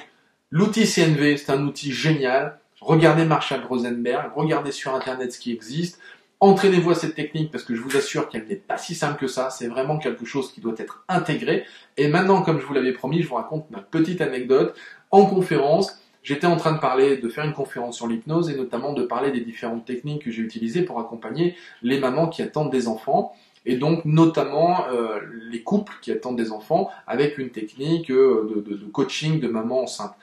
l'outil 0.51 0.85
CNV, 0.85 1.37
c'est 1.37 1.51
un 1.51 1.63
outil 1.65 1.91
génial. 1.91 2.59
Regardez 2.79 3.25
Marshall 3.25 3.65
Rosenberg, 3.65 4.31
regardez 4.35 4.71
sur 4.71 4.93
Internet 4.93 5.33
ce 5.33 5.39
qui 5.39 5.51
existe. 5.51 5.99
Entraînez-vous 6.39 6.91
à 6.91 6.95
cette 6.95 7.15
technique 7.15 7.51
parce 7.51 7.63
que 7.63 7.73
je 7.73 7.81
vous 7.81 7.97
assure 7.97 8.29
qu'elle 8.29 8.45
n'est 8.45 8.55
pas 8.55 8.77
si 8.77 8.93
simple 8.93 9.19
que 9.19 9.27
ça. 9.27 9.49
C'est 9.49 9.67
vraiment 9.67 9.97
quelque 9.97 10.23
chose 10.23 10.51
qui 10.51 10.61
doit 10.61 10.75
être 10.77 11.03
intégré. 11.09 11.65
Et 11.97 12.07
maintenant, 12.07 12.43
comme 12.43 12.59
je 12.59 12.65
vous 12.67 12.75
l'avais 12.75 12.93
promis, 12.93 13.23
je 13.23 13.27
vous 13.27 13.35
raconte 13.35 13.71
ma 13.71 13.79
petite 13.79 14.21
anecdote. 14.21 14.77
En 15.09 15.25
conférence, 15.25 15.99
j'étais 16.27 16.45
en 16.45 16.57
train 16.57 16.73
de 16.73 16.79
parler, 16.79 17.15
de 17.15 17.29
faire 17.29 17.45
une 17.45 17.53
conférence 17.53 17.95
sur 17.95 18.05
l'hypnose 18.05 18.49
et 18.49 18.55
notamment 18.55 18.91
de 18.91 19.03
parler 19.03 19.31
des 19.31 19.39
différentes 19.39 19.85
techniques 19.85 20.25
que 20.25 20.31
j'ai 20.31 20.41
utilisées 20.41 20.81
pour 20.81 20.99
accompagner 20.99 21.55
les 21.81 21.99
mamans 21.99 22.27
qui 22.27 22.41
attendent 22.41 22.69
des 22.69 22.89
enfants 22.89 23.33
et 23.65 23.77
donc 23.77 24.03
notamment 24.03 24.87
euh, 24.89 25.19
les 25.49 25.63
couples 25.63 25.93
qui 26.01 26.11
attendent 26.11 26.35
des 26.35 26.51
enfants 26.51 26.89
avec 27.07 27.37
une 27.37 27.49
technique 27.49 28.11
euh, 28.11 28.65
de, 28.67 28.75
coaching 28.91 29.39
de 29.39 29.47
maman 29.47 29.83
enceinte. 29.83 30.15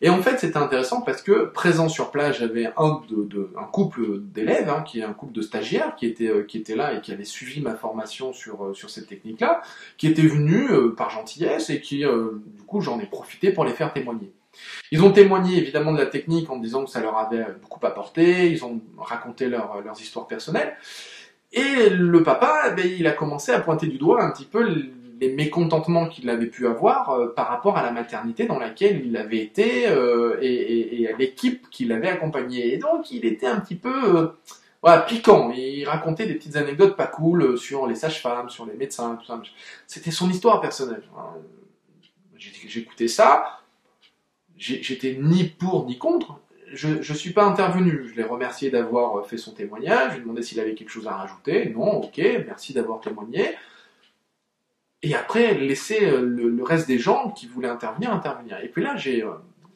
Et 0.00 0.10
en 0.10 0.20
fait, 0.20 0.38
c'était 0.40 0.56
intéressant 0.56 1.02
parce 1.02 1.22
que 1.22 1.44
présent 1.44 1.88
sur 1.88 2.10
place, 2.10 2.38
j'avais 2.38 2.66
un, 2.76 3.00
couple 3.72 4.20
d'élèves, 4.22 4.68
hein, 4.68 4.82
qui 4.82 4.98
est 4.98 5.04
un 5.04 5.12
couple 5.12 5.32
de 5.32 5.40
stagiaires, 5.40 5.94
qui 5.94 6.06
était, 6.06 6.28
euh, 6.28 6.42
qui 6.42 6.58
était 6.58 6.74
là 6.74 6.94
et 6.94 7.00
qui 7.00 7.12
avait 7.12 7.24
suivi 7.24 7.60
ma 7.60 7.76
formation 7.76 8.32
sur, 8.32 8.64
euh, 8.64 8.74
sur 8.74 8.90
cette 8.90 9.06
technique-là, 9.06 9.62
qui 9.98 10.08
était 10.08 10.26
venu 10.26 10.66
par 10.96 11.10
gentillesse 11.10 11.70
et 11.70 11.80
qui, 11.80 11.98
du 11.98 12.62
coup, 12.66 12.80
j'en 12.80 12.98
ai 12.98 13.06
profité 13.06 13.52
pour 13.52 13.64
les 13.64 13.72
faire 13.72 13.92
témoigner. 13.92 14.32
Ils 14.90 15.02
ont 15.02 15.12
témoigné 15.12 15.58
évidemment 15.58 15.92
de 15.92 15.98
la 15.98 16.06
technique 16.06 16.50
en 16.50 16.58
disant 16.58 16.84
que 16.84 16.90
ça 16.90 17.00
leur 17.00 17.16
avait 17.18 17.46
beaucoup 17.62 17.84
apporté, 17.86 18.50
ils 18.50 18.64
ont 18.64 18.80
raconté 18.98 19.48
leur, 19.48 19.80
leurs 19.82 20.00
histoires 20.00 20.26
personnelles. 20.26 20.76
Et 21.52 21.88
le 21.88 22.22
papa, 22.22 22.64
eh 22.68 22.74
ben, 22.74 22.86
il 22.98 23.06
a 23.06 23.12
commencé 23.12 23.52
à 23.52 23.60
pointer 23.60 23.86
du 23.86 23.96
doigt 23.96 24.22
un 24.22 24.30
petit 24.32 24.44
peu 24.44 24.64
les 25.20 25.32
mécontentements 25.32 26.08
qu'il 26.08 26.28
avait 26.28 26.46
pu 26.46 26.66
avoir 26.66 27.10
euh, 27.10 27.32
par 27.34 27.48
rapport 27.48 27.76
à 27.76 27.82
la 27.82 27.90
maternité 27.90 28.46
dans 28.46 28.58
laquelle 28.58 29.04
il 29.04 29.16
avait 29.16 29.38
été 29.38 29.88
euh, 29.88 30.36
et, 30.40 31.08
à 31.12 31.16
l'équipe 31.16 31.70
qui 31.70 31.84
l'avait 31.84 32.08
accompagné. 32.08 32.74
Et 32.74 32.78
donc 32.78 33.10
il 33.10 33.24
était 33.24 33.46
un 33.46 33.60
petit 33.60 33.76
peu 33.76 34.34
euh, 34.84 34.98
piquant. 35.06 35.52
Il 35.52 35.84
racontait 35.84 36.26
des 36.26 36.34
petites 36.34 36.56
anecdotes 36.56 36.96
pas 36.96 37.06
cool 37.06 37.56
sur 37.58 37.86
les 37.86 37.94
sages-femmes, 37.94 38.50
sur 38.50 38.66
les 38.66 38.74
médecins, 38.74 39.16
tout 39.20 39.26
ça. 39.26 39.40
C'était 39.86 40.10
son 40.10 40.28
histoire 40.28 40.60
personnelle. 40.60 41.02
J'écoutais 42.36 43.08
ça, 43.08 43.60
j'étais 44.56 45.18
ni 45.20 45.44
pour 45.44 45.86
ni 45.86 45.98
contre. 45.98 46.40
Je 46.72 46.88
ne 46.88 47.16
suis 47.16 47.32
pas 47.32 47.44
intervenu. 47.44 48.08
Je 48.08 48.16
l'ai 48.16 48.24
remercié 48.24 48.70
d'avoir 48.70 49.26
fait 49.26 49.36
son 49.36 49.52
témoignage. 49.52 50.10
Je 50.10 50.14
lui 50.14 50.18
ai 50.18 50.22
demandé 50.22 50.42
s'il 50.42 50.58
avait 50.60 50.74
quelque 50.74 50.90
chose 50.90 51.06
à 51.06 51.12
rajouter. 51.12 51.70
Non, 51.70 52.02
ok, 52.02 52.20
merci 52.46 52.72
d'avoir 52.72 53.00
témoigné 53.00 53.54
et 55.04 55.14
après 55.14 55.54
laisser 55.54 56.06
euh, 56.06 56.22
le, 56.22 56.64
reste 56.64 56.88
des 56.88 56.98
gens 56.98 57.30
qui 57.30 57.46
voulaient 57.46 57.68
intervenir 57.68 58.12
intervenir. 58.12 58.58
Et 58.64 58.68
puis 58.68 58.82
là, 58.82 58.96
j'ai 58.96 59.22
euh, 59.22 59.32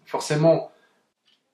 forcément, 0.06 0.72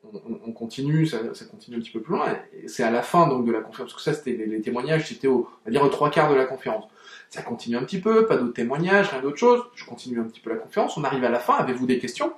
on, 0.04 0.52
continue, 0.52 1.06
ça, 1.06 1.18
continue 1.50 1.76
un 1.76 1.80
petit 1.80 1.90
peu 1.90 2.00
plus 2.00 2.14
loin. 2.14 2.38
C'est 2.68 2.84
à 2.84 2.90
la 2.90 3.02
fin 3.02 3.26
donc 3.26 3.44
de 3.44 3.50
la 3.50 3.60
conférence, 3.60 3.92
parce 3.92 4.04
que 4.04 4.10
ça, 4.10 4.14
c'était 4.14 4.46
les, 4.46 4.60
témoignages, 4.60 5.08
c'était 5.08 5.26
au, 5.26 5.48
on 5.66 5.70
dire, 5.70 5.82
aux 5.82 5.88
trois 5.88 6.10
quarts 6.10 6.30
de 6.30 6.36
la 6.36 6.44
conférence. 6.44 6.84
Ça 7.30 7.42
continue 7.42 7.76
un 7.76 7.82
petit 7.82 8.00
peu, 8.00 8.26
pas 8.26 8.36
d'autres 8.36 8.52
témoignages, 8.52 9.08
rien 9.08 9.20
d'autre 9.20 9.38
chose. 9.38 9.60
Je 9.74 9.84
continue 9.84 10.20
un 10.20 10.24
petit 10.24 10.40
peu 10.40 10.50
la 10.50 10.56
conférence. 10.56 10.96
On 10.96 11.02
arrive 11.02 11.24
à 11.24 11.30
la 11.30 11.40
fin. 11.40 11.54
Avez-vous 11.54 11.86
des 11.86 11.98
questions? 11.98 12.32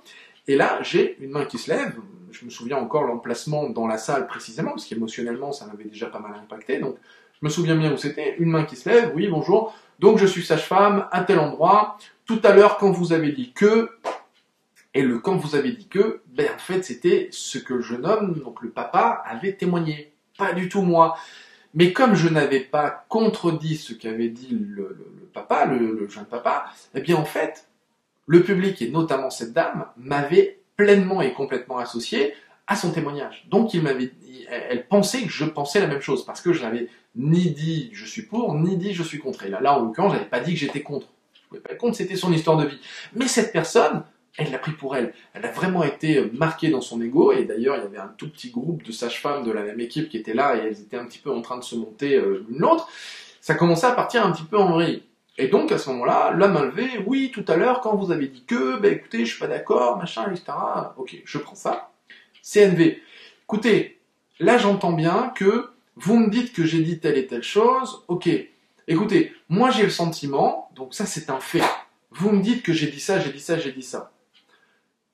Et 0.48 0.56
là, 0.56 0.78
j'ai 0.82 1.16
une 1.20 1.30
main 1.30 1.44
qui 1.44 1.58
se 1.58 1.70
lève. 1.70 1.96
Je 2.30 2.44
me 2.44 2.50
souviens 2.50 2.76
encore 2.76 3.04
l'emplacement 3.04 3.68
dans 3.68 3.86
la 3.86 3.98
salle 3.98 4.26
précisément, 4.26 4.70
parce 4.70 4.84
qu'émotionnellement, 4.84 5.52
ça 5.52 5.66
m'avait 5.66 5.84
déjà 5.84 6.06
pas 6.06 6.18
mal 6.18 6.34
impacté. 6.34 6.78
Donc, 6.78 6.96
je 7.40 7.46
me 7.46 7.50
souviens 7.50 7.76
bien 7.76 7.92
où 7.92 7.96
c'était. 7.96 8.36
Une 8.38 8.50
main 8.50 8.64
qui 8.64 8.76
se 8.76 8.88
lève. 8.88 9.12
Oui, 9.14 9.28
bonjour. 9.28 9.74
Donc 9.98 10.18
je 10.18 10.26
suis 10.26 10.42
sage-femme 10.42 11.08
à 11.10 11.22
tel 11.24 11.38
endroit. 11.38 11.98
Tout 12.26 12.40
à 12.44 12.52
l'heure, 12.52 12.76
quand 12.76 12.90
vous 12.90 13.12
avez 13.12 13.32
dit 13.32 13.52
que, 13.52 13.90
et 14.94 15.02
le 15.02 15.18
quand 15.18 15.36
vous 15.36 15.54
avez 15.54 15.72
dit 15.72 15.88
que, 15.88 16.22
ben 16.28 16.48
en 16.54 16.58
fait 16.58 16.82
c'était 16.82 17.28
ce 17.30 17.58
que 17.58 17.74
le 17.74 17.82
jeune 17.82 18.04
homme, 18.04 18.34
donc 18.34 18.62
le 18.62 18.70
papa, 18.70 19.22
avait 19.24 19.52
témoigné. 19.52 20.12
Pas 20.38 20.52
du 20.52 20.68
tout 20.68 20.82
moi. 20.82 21.16
Mais 21.74 21.92
comme 21.92 22.14
je 22.14 22.28
n'avais 22.28 22.60
pas 22.60 23.06
contredit 23.08 23.76
ce 23.76 23.94
qu'avait 23.94 24.28
dit 24.28 24.48
le, 24.50 25.28
papa, 25.32 25.66
le, 25.66 26.08
jeune 26.08 26.24
papa, 26.24 26.66
eh 26.94 27.00
bien 27.00 27.16
en 27.16 27.24
fait, 27.24 27.68
le 28.26 28.42
public 28.42 28.82
et 28.82 28.90
notamment 28.90 29.30
cette 29.30 29.52
dame 29.52 29.86
m'avait 29.96 30.60
pleinement 30.76 31.22
et 31.22 31.32
complètement 31.32 31.78
associé 31.78 32.34
à 32.66 32.76
son 32.76 32.90
témoignage. 32.90 33.46
Donc 33.48 33.74
il 33.74 33.82
m'avait, 33.82 34.12
elle 34.50 34.86
pensait 34.88 35.22
que 35.22 35.30
je 35.30 35.44
pensais 35.44 35.80
la 35.80 35.86
même 35.86 36.00
chose 36.00 36.24
parce 36.24 36.40
que 36.40 36.52
je 36.52 36.62
n'avais 36.62 36.88
ni 37.14 37.50
dit 37.50 37.90
je 37.92 38.04
suis 38.04 38.22
pour, 38.22 38.54
ni 38.54 38.76
dit 38.76 38.92
je 38.92 39.02
suis 39.02 39.18
contre. 39.18 39.44
Et 39.44 39.48
là, 39.48 39.60
là 39.60 39.78
en 39.78 39.84
l'occurrence, 39.84 40.12
j'avais 40.12 40.24
pas 40.24 40.40
dit 40.40 40.52
que 40.52 40.58
j'étais 40.58 40.82
contre. 40.82 41.08
Je 41.34 41.48
pouvais 41.48 41.60
pas 41.60 41.72
être 41.72 41.78
contre, 41.78 41.96
c'était 41.96 42.16
son 42.16 42.32
histoire 42.32 42.56
de 42.56 42.66
vie. 42.66 42.80
Mais 43.14 43.28
cette 43.28 43.52
personne, 43.52 44.02
elle 44.36 44.50
l'a 44.50 44.58
pris 44.58 44.72
pour 44.72 44.96
elle. 44.96 45.14
Elle 45.32 45.46
a 45.46 45.52
vraiment 45.52 45.84
été 45.84 46.28
marquée 46.32 46.68
dans 46.68 46.80
son 46.80 47.00
ego. 47.00 47.32
Et 47.32 47.44
d'ailleurs, 47.44 47.76
il 47.76 47.82
y 47.82 47.86
avait 47.86 47.98
un 47.98 48.12
tout 48.18 48.28
petit 48.28 48.50
groupe 48.50 48.82
de 48.82 48.92
sages-femmes 48.92 49.44
de 49.44 49.52
la 49.52 49.62
même 49.62 49.80
équipe 49.80 50.08
qui 50.08 50.16
étaient 50.16 50.34
là 50.34 50.56
et 50.56 50.66
elles 50.66 50.80
étaient 50.80 50.98
un 50.98 51.06
petit 51.06 51.20
peu 51.20 51.30
en 51.30 51.40
train 51.40 51.56
de 51.56 51.64
se 51.64 51.76
monter 51.76 52.16
euh, 52.16 52.44
l'une 52.48 52.58
l'autre. 52.58 52.88
Ça 53.40 53.54
commençait 53.54 53.86
à 53.86 53.92
partir 53.92 54.26
un 54.26 54.32
petit 54.32 54.42
peu 54.42 54.58
en 54.58 54.72
vrille. 54.72 55.04
Et 55.38 55.48
donc, 55.48 55.70
à 55.70 55.78
ce 55.78 55.90
moment-là, 55.90 56.30
l'homme 56.30 56.56
a 56.56 56.64
levé, 56.64 56.88
oui, 57.06 57.30
tout 57.32 57.44
à 57.48 57.56
l'heure, 57.56 57.80
quand 57.80 57.94
vous 57.94 58.10
avez 58.10 58.28
dit 58.28 58.44
que, 58.44 58.78
ben 58.78 58.92
écoutez, 58.92 59.24
je 59.24 59.30
suis 59.30 59.38
pas 59.38 59.46
d'accord, 59.46 59.98
machin, 59.98 60.30
etc. 60.30 60.52
Ok, 60.96 61.16
je 61.24 61.38
prends 61.38 61.54
ça. 61.54 61.90
CNV. 62.42 63.02
Écoutez, 63.42 64.00
là 64.38 64.58
j'entends 64.58 64.92
bien 64.92 65.32
que 65.34 65.70
vous 65.96 66.16
me 66.16 66.30
dites 66.30 66.52
que 66.52 66.64
j'ai 66.64 66.80
dit 66.80 67.00
telle 67.00 67.18
et 67.18 67.26
telle 67.26 67.42
chose, 67.42 68.04
ok. 68.08 68.28
Écoutez, 68.88 69.32
moi 69.48 69.70
j'ai 69.70 69.82
le 69.82 69.90
sentiment, 69.90 70.70
donc 70.74 70.94
ça 70.94 71.06
c'est 71.06 71.30
un 71.30 71.40
fait. 71.40 71.62
Vous 72.10 72.30
me 72.30 72.42
dites 72.42 72.62
que 72.62 72.72
j'ai 72.72 72.86
dit 72.86 73.00
ça, 73.00 73.18
j'ai 73.18 73.32
dit 73.32 73.40
ça, 73.40 73.58
j'ai 73.58 73.72
dit 73.72 73.82
ça. 73.82 74.12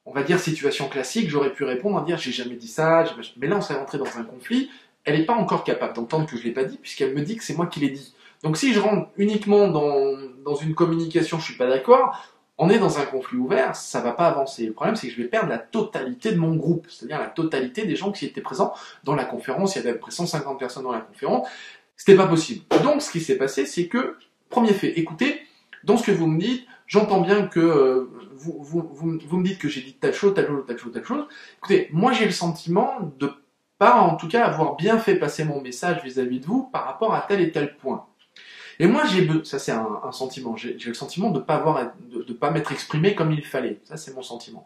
On 0.04 0.12
va 0.12 0.22
dire 0.22 0.38
situation 0.40 0.88
classique, 0.88 1.30
j'aurais 1.30 1.52
pu 1.52 1.64
répondre 1.64 1.96
en 1.96 2.02
dire 2.02 2.18
j'ai 2.18 2.32
jamais 2.32 2.56
dit 2.56 2.68
ça, 2.68 3.04
mais 3.36 3.46
là 3.46 3.56
on 3.56 3.60
serait 3.60 3.78
rentré 3.78 3.98
dans 3.98 4.18
un 4.18 4.24
conflit. 4.24 4.70
Elle 5.04 5.18
n'est 5.18 5.24
pas 5.24 5.34
encore 5.34 5.64
capable 5.64 5.94
d'entendre 5.94 6.26
que 6.26 6.36
je 6.36 6.42
l'ai 6.42 6.52
pas 6.52 6.64
dit 6.64 6.76
puisqu'elle 6.76 7.14
me 7.14 7.22
dit 7.22 7.36
que 7.36 7.44
c'est 7.44 7.54
moi 7.54 7.66
qui 7.66 7.80
l'ai 7.80 7.90
dit. 7.90 8.14
Donc 8.42 8.56
si 8.56 8.72
je 8.72 8.80
rentre 8.80 9.08
uniquement 9.16 9.68
dans, 9.68 10.16
dans 10.44 10.54
une 10.54 10.74
communication, 10.74 11.38
je 11.38 11.44
suis 11.44 11.56
pas 11.56 11.68
d'accord, 11.68 12.16
on 12.58 12.70
est 12.70 12.78
dans 12.78 12.98
un 12.98 13.04
conflit 13.04 13.38
ouvert, 13.38 13.74
ça 13.74 14.00
va 14.00 14.12
pas 14.12 14.28
avancer. 14.28 14.66
Le 14.66 14.72
problème, 14.72 14.94
c'est 14.94 15.08
que 15.08 15.14
je 15.14 15.22
vais 15.22 15.28
perdre 15.28 15.48
la 15.48 15.58
totalité 15.58 16.32
de 16.32 16.38
mon 16.38 16.54
groupe, 16.54 16.86
c'est-à-dire 16.88 17.18
la 17.18 17.26
totalité 17.26 17.86
des 17.86 17.96
gens 17.96 18.12
qui 18.12 18.24
étaient 18.24 18.40
présents 18.40 18.72
dans 19.04 19.14
la 19.14 19.24
conférence. 19.24 19.74
Il 19.74 19.78
y 19.78 19.80
avait 19.80 19.90
à 19.90 19.92
peu 19.94 20.00
près 20.00 20.10
150 20.10 20.58
personnes 20.58 20.84
dans 20.84 20.92
la 20.92 21.00
conférence. 21.00 21.48
C'était 21.96 22.16
pas 22.16 22.26
possible. 22.26 22.64
Donc, 22.84 23.02
ce 23.02 23.10
qui 23.10 23.20
s'est 23.20 23.36
passé, 23.36 23.66
c'est 23.66 23.86
que, 23.86 24.16
premier 24.48 24.72
fait, 24.74 24.98
écoutez, 24.98 25.40
dans 25.84 25.96
ce 25.96 26.04
que 26.04 26.12
vous 26.12 26.26
me 26.26 26.38
dites, 26.38 26.66
j'entends 26.86 27.20
bien 27.20 27.46
que 27.46 27.60
euh, 27.60 28.10
vous, 28.34 28.58
vous, 28.62 28.90
vous, 28.92 29.36
me 29.38 29.44
dites 29.44 29.58
que 29.58 29.68
j'ai 29.68 29.80
dit 29.80 29.94
telle 29.94 30.14
chose, 30.14 30.34
telle 30.34 30.46
chose, 30.46 30.64
telle 30.66 30.78
chose, 30.78 30.92
telle 30.92 31.04
chose. 31.04 31.24
Écoutez, 31.58 31.88
moi, 31.92 32.12
j'ai 32.12 32.26
le 32.26 32.32
sentiment 32.32 33.12
de 33.18 33.32
pas, 33.78 33.96
en 33.96 34.14
tout 34.14 34.28
cas, 34.28 34.44
avoir 34.44 34.76
bien 34.76 34.98
fait 34.98 35.16
passer 35.16 35.44
mon 35.44 35.60
message 35.60 36.04
vis-à-vis 36.04 36.38
-vis 36.38 36.42
de 36.42 36.46
vous 36.46 36.62
par 36.72 36.84
rapport 36.84 37.14
à 37.14 37.22
tel 37.22 37.40
et 37.40 37.50
tel 37.50 37.76
point. 37.76 38.06
Et 38.78 38.86
moi, 38.86 39.04
j'ai 39.06 39.28
ça 39.44 39.58
c'est 39.58 39.72
un, 39.72 40.12
sentiment. 40.12 40.56
J'ai 40.56 40.76
le 40.84 40.94
sentiment 40.94 41.30
de 41.30 41.40
pas 41.40 41.56
avoir, 41.56 41.92
de, 42.10 42.32
pas 42.32 42.50
m'être 42.50 42.72
exprimé 42.72 43.14
comme 43.14 43.32
il 43.32 43.44
fallait. 43.44 43.80
Ça, 43.84 43.96
c'est 43.96 44.14
mon 44.14 44.22
sentiment. 44.22 44.64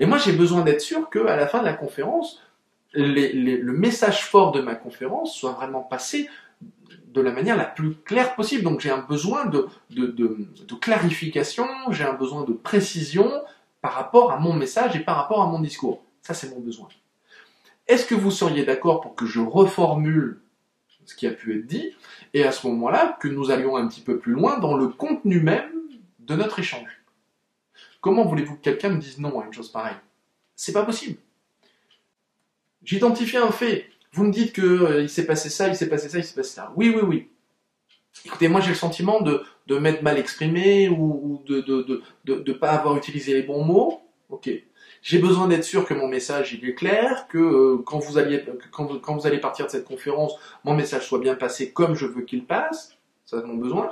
Et 0.00 0.06
moi, 0.06 0.18
j'ai 0.18 0.32
besoin 0.32 0.62
d'être 0.62 0.80
sûr 0.80 1.10
que 1.10 1.26
à 1.26 1.36
la 1.36 1.46
fin 1.46 1.60
de 1.60 1.64
la 1.64 1.74
conférence, 1.74 2.40
le 2.94 3.72
message 3.72 4.24
fort 4.24 4.52
de 4.52 4.60
ma 4.60 4.74
conférence 4.74 5.34
soit 5.34 5.52
vraiment 5.52 5.80
passé 5.80 6.28
de 7.12 7.20
la 7.20 7.32
manière 7.32 7.56
la 7.56 7.64
plus 7.64 7.94
claire 7.94 8.34
possible. 8.34 8.62
Donc, 8.62 8.80
j'ai 8.80 8.90
un 8.90 9.02
besoin 9.02 9.46
de, 9.46 9.68
de, 9.90 10.06
de 10.06 10.74
clarification, 10.74 11.66
j'ai 11.90 12.04
un 12.04 12.14
besoin 12.14 12.44
de 12.44 12.52
précision 12.52 13.30
par 13.80 13.92
rapport 13.92 14.32
à 14.32 14.38
mon 14.38 14.52
message 14.52 14.96
et 14.96 15.00
par 15.00 15.16
rapport 15.16 15.42
à 15.42 15.46
mon 15.46 15.60
discours. 15.60 16.02
Ça, 16.22 16.34
c'est 16.34 16.50
mon 16.50 16.60
besoin. 16.60 16.88
Est-ce 17.88 18.06
que 18.06 18.14
vous 18.14 18.30
seriez 18.30 18.64
d'accord 18.64 19.00
pour 19.00 19.14
que 19.14 19.26
je 19.26 19.40
reformule 19.40 20.41
ce 21.04 21.14
qui 21.14 21.26
a 21.26 21.30
pu 21.30 21.58
être 21.58 21.66
dit, 21.66 21.94
et 22.34 22.44
à 22.44 22.52
ce 22.52 22.66
moment-là, 22.68 23.16
que 23.20 23.28
nous 23.28 23.50
allions 23.50 23.76
un 23.76 23.86
petit 23.88 24.00
peu 24.00 24.18
plus 24.18 24.32
loin 24.32 24.58
dans 24.58 24.76
le 24.76 24.88
contenu 24.88 25.40
même 25.40 25.70
de 26.20 26.34
notre 26.34 26.58
échange. 26.58 27.02
Comment 28.00 28.24
voulez-vous 28.24 28.56
que 28.56 28.62
quelqu'un 28.62 28.90
me 28.90 28.98
dise 28.98 29.18
non 29.18 29.40
à 29.40 29.46
une 29.46 29.52
chose 29.52 29.70
pareille? 29.70 29.96
C'est 30.56 30.72
pas 30.72 30.84
possible. 30.84 31.18
J'identifie 32.82 33.36
un 33.36 33.52
fait. 33.52 33.88
Vous 34.12 34.24
me 34.24 34.32
dites 34.32 34.52
que 34.52 34.62
euh, 34.62 35.08
s'est 35.08 35.26
passé 35.26 35.48
ça, 35.48 35.68
il 35.68 35.76
s'est 35.76 35.88
passé 35.88 36.08
ça, 36.08 36.18
il 36.18 36.24
s'est 36.24 36.34
passé 36.34 36.54
ça. 36.54 36.72
Oui, 36.76 36.92
oui, 36.94 37.02
oui. 37.02 37.28
Écoutez, 38.24 38.48
moi 38.48 38.60
j'ai 38.60 38.70
le 38.70 38.74
sentiment 38.74 39.20
de, 39.20 39.44
m'être 39.78 40.02
mal 40.02 40.18
exprimé 40.18 40.88
ou, 40.88 41.42
de 41.46 42.02
ne 42.26 42.52
pas 42.52 42.72
avoir 42.72 42.96
utilisé 42.96 43.32
les 43.32 43.42
bons 43.42 43.64
mots. 43.64 44.02
Ok. 44.28 44.50
J'ai 45.02 45.18
besoin 45.18 45.48
d'être 45.48 45.64
sûr 45.64 45.84
que 45.84 45.94
mon 45.94 46.06
message 46.06 46.52
il 46.54 46.66
est 46.68 46.74
clair, 46.74 47.26
que 47.28 47.38
euh, 47.38 47.82
quand, 47.84 47.98
vous 47.98 48.18
quand, 49.00 49.16
vous 49.16 49.26
allez 49.26 49.38
partir 49.38 49.66
de 49.66 49.70
cette 49.70 49.84
conférence, 49.84 50.34
mon 50.64 50.74
message 50.74 51.06
soit 51.08 51.18
bien 51.18 51.34
passé 51.34 51.72
comme 51.72 51.94
je 51.94 52.06
veux 52.06 52.22
qu'il 52.22 52.44
passe. 52.46 52.96
Ça 53.26 53.40
c'est 53.40 53.46
mon 53.46 53.56
besoin. 53.56 53.90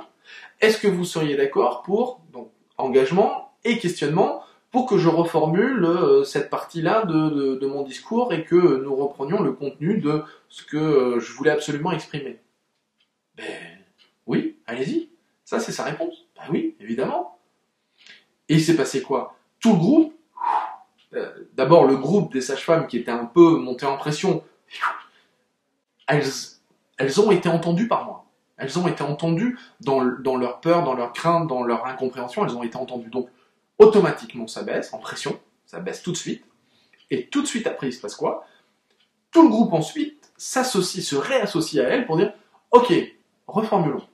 Est-ce 0.61 0.77
que 0.77 0.87
vous 0.87 1.03
seriez 1.03 1.35
d'accord 1.35 1.83
pour 1.83 2.21
donc 2.31 2.49
engagement 2.77 3.51
et 3.65 3.77
questionnement 3.77 4.43
pour 4.71 4.85
que 4.85 4.97
je 4.97 5.09
reformule 5.09 5.83
euh, 5.83 6.23
cette 6.23 6.49
partie-là 6.49 7.05
de, 7.05 7.55
de, 7.55 7.67
mon 7.67 7.83
discours 7.83 8.33
et 8.33 8.45
que 8.45 8.81
nous 8.81 8.95
reprenions 8.95 9.41
le 9.41 9.51
contenu 9.51 9.97
de 9.97 10.23
ce 10.47 10.63
que 10.63 10.77
euh, 10.77 11.19
je 11.19 11.33
voulais 11.33 11.51
absolument 11.51 11.91
exprimer? 11.91 12.39
Ben 13.35 13.45
oui, 14.25 14.57
allez-y. 14.65 15.09
Ça, 15.43 15.59
c'est 15.59 15.73
sa 15.73 15.83
réponse. 15.83 16.25
Ben 16.37 16.43
oui, 16.49 16.75
évidemment. 16.79 17.37
Et 18.47 18.55
il 18.55 18.61
s'est 18.61 18.77
passé 18.77 19.01
quoi? 19.01 19.35
Tout 19.59 19.73
le 19.73 19.77
groupe, 19.79 20.13
d'abord 21.61 21.85
le 21.85 21.95
groupe 21.95 22.33
des 22.33 22.41
sages-femmes 22.41 22.87
qui 22.87 22.97
était 22.97 23.11
un 23.11 23.25
peu 23.25 23.57
monté 23.57 23.85
en 23.85 23.95
pression, 23.95 24.43
elles, 26.07 26.25
elles 26.97 27.21
ont 27.21 27.29
été 27.29 27.49
entendues 27.49 27.87
par 27.87 28.03
moi. 28.05 28.25
Elles 28.57 28.79
ont 28.79 28.87
été 28.87 29.03
entendues 29.03 29.59
dans, 29.79 30.03
dans 30.03 30.37
leur 30.37 30.59
peur, 30.59 30.83
dans 30.83 30.95
leur 30.95 31.13
crainte, 31.13 31.47
dans 31.47 31.61
leur 31.61 31.85
incompréhension, 31.85 32.43
elles 32.43 32.55
ont 32.55 32.63
été 32.63 32.77
entendues. 32.77 33.11
Donc, 33.11 33.29
automatiquement, 33.77 34.47
ça 34.47 34.63
baisse 34.63 34.91
en 34.91 34.97
pression, 34.97 35.39
ça 35.67 35.79
baisse 35.79 36.01
tout 36.01 36.11
de 36.11 36.17
suite. 36.17 36.43
Et 37.11 37.27
tout 37.27 37.43
de 37.43 37.47
suite 37.47 37.67
après, 37.67 37.89
il 37.89 37.93
se 37.93 38.01
passe 38.01 38.15
quoi? 38.15 38.43
Tout 39.29 39.43
le 39.43 39.49
groupe 39.49 39.73
ensuite 39.73 40.31
s'associe, 40.37 41.05
se 41.05 41.15
réassocie 41.15 41.85
à 41.85 41.89
elle 41.89 42.07
pour 42.07 42.17
dire, 42.17 42.33
ok, 42.71 42.91
reformulons. 43.45 44.07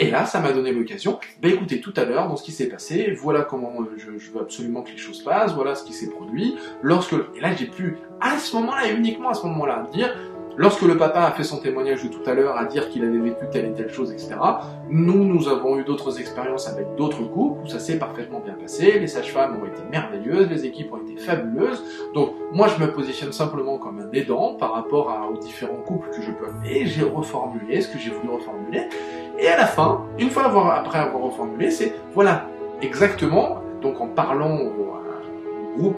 Et 0.00 0.10
là, 0.10 0.26
ça 0.26 0.40
m'a 0.40 0.50
donné 0.50 0.72
l'occasion, 0.72 1.20
ben 1.40 1.52
écoutez, 1.52 1.80
tout 1.80 1.94
à 1.96 2.04
l'heure, 2.04 2.26
dans 2.26 2.34
ce 2.34 2.42
qui 2.42 2.50
s'est 2.50 2.68
passé, 2.68 3.16
voilà 3.22 3.42
comment 3.42 3.72
euh, 3.80 3.94
je, 3.96 4.32
veux 4.32 4.40
absolument 4.40 4.82
que 4.82 4.90
les 4.90 4.96
choses 4.96 5.22
passent, 5.22 5.54
voilà 5.54 5.76
ce 5.76 5.84
qui 5.84 5.92
s'est 5.92 6.10
produit. 6.10 6.56
Lorsque, 6.82 7.12
et 7.12 7.40
là, 7.40 7.54
j'ai 7.54 7.66
pu, 7.66 7.96
à 8.20 8.38
ce 8.38 8.56
moment-là, 8.56 8.88
et 8.88 8.92
uniquement 8.96 9.28
à 9.28 9.34
ce 9.34 9.46
moment-là, 9.46 9.86
dire, 9.92 10.12
Lorsque 10.56 10.82
le 10.82 10.96
papa 10.96 11.22
a 11.22 11.32
fait 11.32 11.42
son 11.42 11.58
témoignage 11.58 12.04
de 12.04 12.08
tout 12.08 12.22
à 12.26 12.34
l'heure, 12.34 12.56
à 12.56 12.64
dire 12.64 12.88
qu'il 12.88 13.04
avait 13.04 13.18
vécu 13.18 13.44
telle 13.50 13.64
et 13.64 13.72
telle 13.72 13.90
chose, 13.90 14.12
etc., 14.12 14.36
nous, 14.88 15.24
nous 15.24 15.48
avons 15.48 15.78
eu 15.78 15.84
d'autres 15.84 16.20
expériences 16.20 16.68
avec 16.68 16.94
d'autres 16.96 17.24
couples 17.24 17.64
où 17.64 17.66
ça 17.66 17.80
s'est 17.80 17.98
parfaitement 17.98 18.38
bien 18.38 18.54
passé, 18.54 18.98
les 19.00 19.08
sages-femmes 19.08 19.58
ont 19.60 19.66
été 19.66 19.82
merveilleuses, 19.90 20.48
les 20.48 20.64
équipes 20.64 20.92
ont 20.92 20.98
été 20.98 21.16
fabuleuses, 21.20 21.82
donc 22.14 22.30
moi 22.52 22.68
je 22.68 22.82
me 22.82 22.92
positionne 22.92 23.32
simplement 23.32 23.78
comme 23.78 23.98
un 23.98 24.12
aidant 24.12 24.54
par 24.54 24.72
rapport 24.72 25.10
à, 25.10 25.28
aux 25.28 25.38
différents 25.38 25.82
couples 25.86 26.08
que 26.10 26.22
je 26.22 26.30
peux 26.30 26.52
et 26.64 26.86
j'ai 26.86 27.02
reformulé 27.02 27.80
ce 27.80 27.88
que 27.88 27.98
j'ai 27.98 28.10
voulu 28.10 28.30
reformuler, 28.30 28.88
et 29.38 29.48
à 29.48 29.56
la 29.56 29.66
fin, 29.66 30.02
une 30.18 30.30
fois 30.30 30.44
avoir, 30.44 30.70
après 30.78 30.98
avoir 30.98 31.24
reformulé, 31.24 31.72
c'est 31.72 31.94
voilà, 32.12 32.46
exactement, 32.80 33.60
donc 33.82 34.00
en 34.00 34.06
parlant 34.06 34.56
au, 34.56 34.94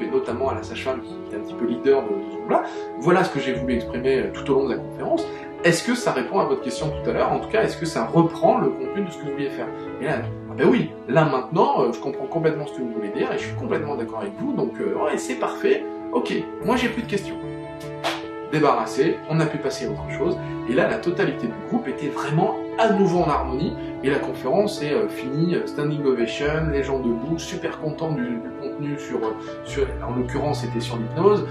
et 0.01 0.11
notamment 0.11 0.51
à 0.51 0.55
la 0.55 0.63
sage-femme 0.63 1.01
qui 1.03 1.35
est 1.35 1.37
un 1.37 1.41
petit 1.41 1.55
peu 1.55 1.67
leader 1.67 2.03
de, 2.03 2.09
ce 2.09 2.37
groupe-là. 2.37 2.65
Voilà 2.99 3.25
ce 3.25 3.31
que 3.31 3.41
j'ai 3.41 3.53
voulu 3.53 3.75
exprimer 3.75 4.19
euh, 4.19 4.33
tout 4.33 4.51
au 4.51 4.55
long 4.55 4.65
de 4.69 4.75
la 4.75 4.79
conférence. 4.79 5.27
Est-ce 5.65 5.83
que 5.85 5.95
ça 5.95 6.13
répond 6.13 6.39
à 6.39 6.45
votre 6.45 6.63
question 6.63 6.91
tout 6.91 7.11
à 7.11 7.13
l'heure? 7.13 7.33
En 7.33 7.41
tout 7.41 7.49
cas, 7.49 7.63
est-ce 7.63 7.77
que 7.77 7.87
ça 7.87 8.07
reprend 8.07 8.59
le 8.59 8.69
contenu 8.69 9.05
de 9.05 9.11
ce 9.11 9.19
que 9.19 9.25
vous 9.25 9.33
vouliez 9.33 9.51
faire? 9.51 9.67
Et 10.01 10.05
là, 10.05 10.23
ah 10.51 10.55
ben 10.57 10.69
oui, 10.69 10.91
là 11.09 11.25
maintenant, 11.25 11.83
euh, 11.83 11.93
je 11.93 12.01
comprends 12.01 12.27
complètement 12.27 12.67
ce 12.67 12.73
que 12.73 12.83
vous 12.83 12.93
voulez 12.93 13.11
dire 13.11 13.33
et 13.33 13.39
je 13.39 13.45
suis 13.45 13.57
complètement 13.57 13.97
d'accord 13.97 14.21
avec 14.21 14.33
vous. 14.39 14.53
Donc, 14.53 14.73
euh, 14.81 14.95
c'est 15.17 15.37
parfait. 15.37 15.85
Ok, 16.13 16.33
moi 16.65 16.77
j'ai 16.77 16.89
plus 16.89 17.03
de 17.03 17.09
questions. 17.09 17.37
On 19.29 19.41
a 19.41 19.47
pu 19.47 19.59
passer 19.59 19.87
à 19.87 19.91
autre 19.91 20.11
chose. 20.17 20.37
Et 20.69 20.75
là, 20.75 20.89
la 20.89 20.99
totalité 20.99 21.47
du 21.47 21.69
groupe 21.69 21.89
était 21.89 22.09
vraiment 22.09 22.57
à 22.79 22.91
nouveau 22.93 23.21
en 23.21 23.29
harmonie. 23.29 23.75
Et 24.03 24.11
la 24.11 24.19
conférence 24.19 24.83
est 24.83 24.93
euh, 24.93 25.09
finie, 25.09 25.55
euh, 25.55 25.67
standing 25.67 26.05
ovation, 26.05 26.69
les 26.71 26.83
gens 26.83 26.99
debout, 26.99 27.39
super 27.39 27.81
contents 27.81 28.13
du, 28.13 28.41
contenu 28.61 28.99
sur, 28.99 29.19
euh, 29.19 29.33
sur 29.65 29.87
en 30.07 30.15
l'occurrence 30.15 30.61
c'était 30.61 30.81
sur 30.81 30.97
l'hypnose, 30.97 31.47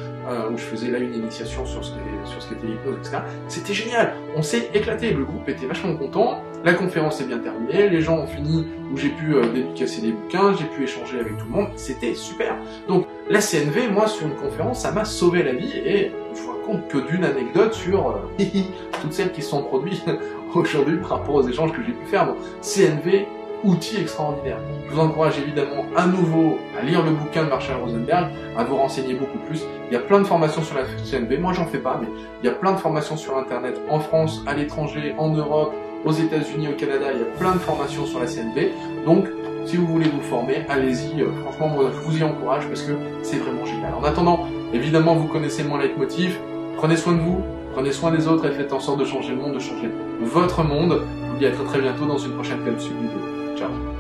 où 0.52 0.58
je 0.58 0.64
faisais 0.64 0.90
là 0.90 1.00
une 1.00 1.14
initiation 1.14 1.66
sur 1.66 1.84
ce 1.84 1.92
sur 2.26 2.42
ce 2.42 2.50
qu'était 2.50 2.68
l'hypnose, 2.68 2.98
etc. 3.00 3.18
C'était 3.48 3.74
génial, 3.74 4.14
on 4.36 4.42
s'est 4.42 4.70
éclaté, 4.74 5.12
le 5.12 5.24
groupe 5.24 5.48
était 5.50 5.66
vachement 5.66 5.96
content, 5.96 6.42
la 6.66 6.74
conférence 6.74 7.22
est 7.22 7.26
bien 7.26 7.38
terminée, 7.38 7.90
les 7.90 8.02
gens 8.02 8.18
ont 8.18 8.28
fini, 8.28 8.66
où 8.92 8.98
j'ai 8.98 9.10
pu 9.10 9.36
euh, 9.36 9.48
dédicacer 9.54 10.02
des 10.02 10.12
bouquins, 10.12 10.56
j'ai 10.58 10.66
pu 10.66 10.84
échanger 10.84 11.20
avec 11.20 11.38
tout 11.38 11.46
le 11.46 11.52
monde, 11.52 11.68
c'était 11.76 12.16
super. 12.16 12.56
Donc 12.88 13.06
la 13.30 13.40
CNV, 13.40 13.90
moi 13.92 14.08
sur 14.08 14.28
une 14.28 14.36
conférence, 14.36 14.82
ça 14.82 14.92
m'a 14.92 15.06
sauvé 15.06 15.44
la 15.44 15.54
vie 15.54 15.78
et 15.78 16.12
je 16.34 16.42
vous 16.42 16.52
raconte 16.52 16.88
que 16.88 16.98
d'une 17.10 17.24
anecdote 17.24 17.74
sur 17.74 18.10
euh, 18.10 18.44
toutes 19.02 19.14
celles 19.14 19.32
qui 19.32 19.42
sont 19.42 19.64
produites 19.64 20.06
aujourd'hui 20.54 20.98
par 20.98 21.10
rapport 21.10 21.36
aux 21.36 21.48
échanges 21.48 21.72
que 21.72 21.84
j'ai 21.84 21.94
pu 21.94 22.06
faire. 22.06 22.28
Bon, 22.28 22.36
CNV, 22.62 23.26
outil 23.64 23.98
extraordinaire. 23.98 24.60
Je 24.88 24.94
vous 24.94 25.00
encourage 25.00 25.40
évidemment 25.40 25.86
à 25.96 26.06
nouveau 26.06 26.60
à 26.80 26.84
lire 26.84 27.04
le 27.04 27.12
bouquin 27.12 27.46
de 27.46 27.50
Marshall 27.50 27.78
Rosenberg, 27.82 28.30
à 28.56 28.64
vous 28.64 28.76
renseigner 28.76 29.16
beaucoup 29.16 29.40
plus. 29.40 29.64
Il 29.90 29.94
y 29.94 29.98
a 29.98 30.02
plein 30.02 30.20
de 30.20 30.26
formations 30.26 30.62
sur 30.62 30.76
la 30.76 30.84
CNV, 30.84 31.40
moi 31.40 31.54
j'en 31.54 31.66
fais 31.66 31.80
pas, 31.80 32.00
mais 32.00 32.08
il 32.44 32.46
y 32.46 32.50
a 32.50 32.54
plein 32.54 32.74
de 32.74 32.78
formations 32.78 33.18
sur 33.18 33.38
Internet 33.38 33.82
en 33.90 34.00
France, 34.00 34.44
à 34.46 34.54
l'étranger, 34.54 35.16
en 35.18 35.30
Europe, 35.30 35.74
aux 36.06 36.12
États-Unis, 36.12 36.68
au 36.68 36.74
Canada, 36.74 37.08
il 37.12 37.20
y 37.20 37.24
a 37.24 37.38
plein 37.40 37.54
de 37.54 37.60
formations 37.60 38.06
sur 38.06 38.20
la 38.20 38.28
CNV. 38.28 38.72
Donc, 39.04 39.26
si 39.66 39.78
vous 39.78 39.88
voulez 39.88 40.08
vous 40.08 40.22
former, 40.22 40.66
allez-y. 40.70 41.22
Euh, 41.22 41.32
franchement, 41.42 41.68
moi, 41.70 41.92
je 41.94 42.00
vous 42.00 42.18
y 42.18 42.24
encourage 42.24 42.68
parce 42.68 42.84
que 42.84 42.94
c'est 43.24 43.38
vraiment 43.38 43.66
génial. 43.66 43.94
En 43.94 44.04
attendant, 44.04 44.48
évidemment, 44.74 45.16
vous 45.16 45.28
connaissez 45.28 45.64
mon 45.64 45.78
leitmotiv. 45.78 46.38
Prenez 46.78 46.98
soin 46.98 47.14
de 47.14 47.20
vous, 47.20 47.42
prenez 47.74 47.92
soin 47.92 48.12
des 48.12 48.28
autres 48.28 48.46
et 48.46 48.52
faites 48.52 48.74
en 48.74 48.80
sorte 48.80 49.00
de 49.00 49.06
changer 49.06 49.32
le 49.32 49.38
monde, 49.38 49.54
de 49.54 49.60
changer 49.60 49.90
votre 50.22 50.64
monde. 50.64 51.02
Je 51.26 51.32
vous 51.32 51.38
dis 51.38 51.46
à 51.46 51.52
très 51.52 51.64
très 51.64 51.82
bientôt 51.82 52.06
dans 52.06 52.18
une 52.18 52.34
prochaine 52.34 52.64
capsule 52.64 52.94
vidéo. 52.94 53.58
Ciao 53.58 53.95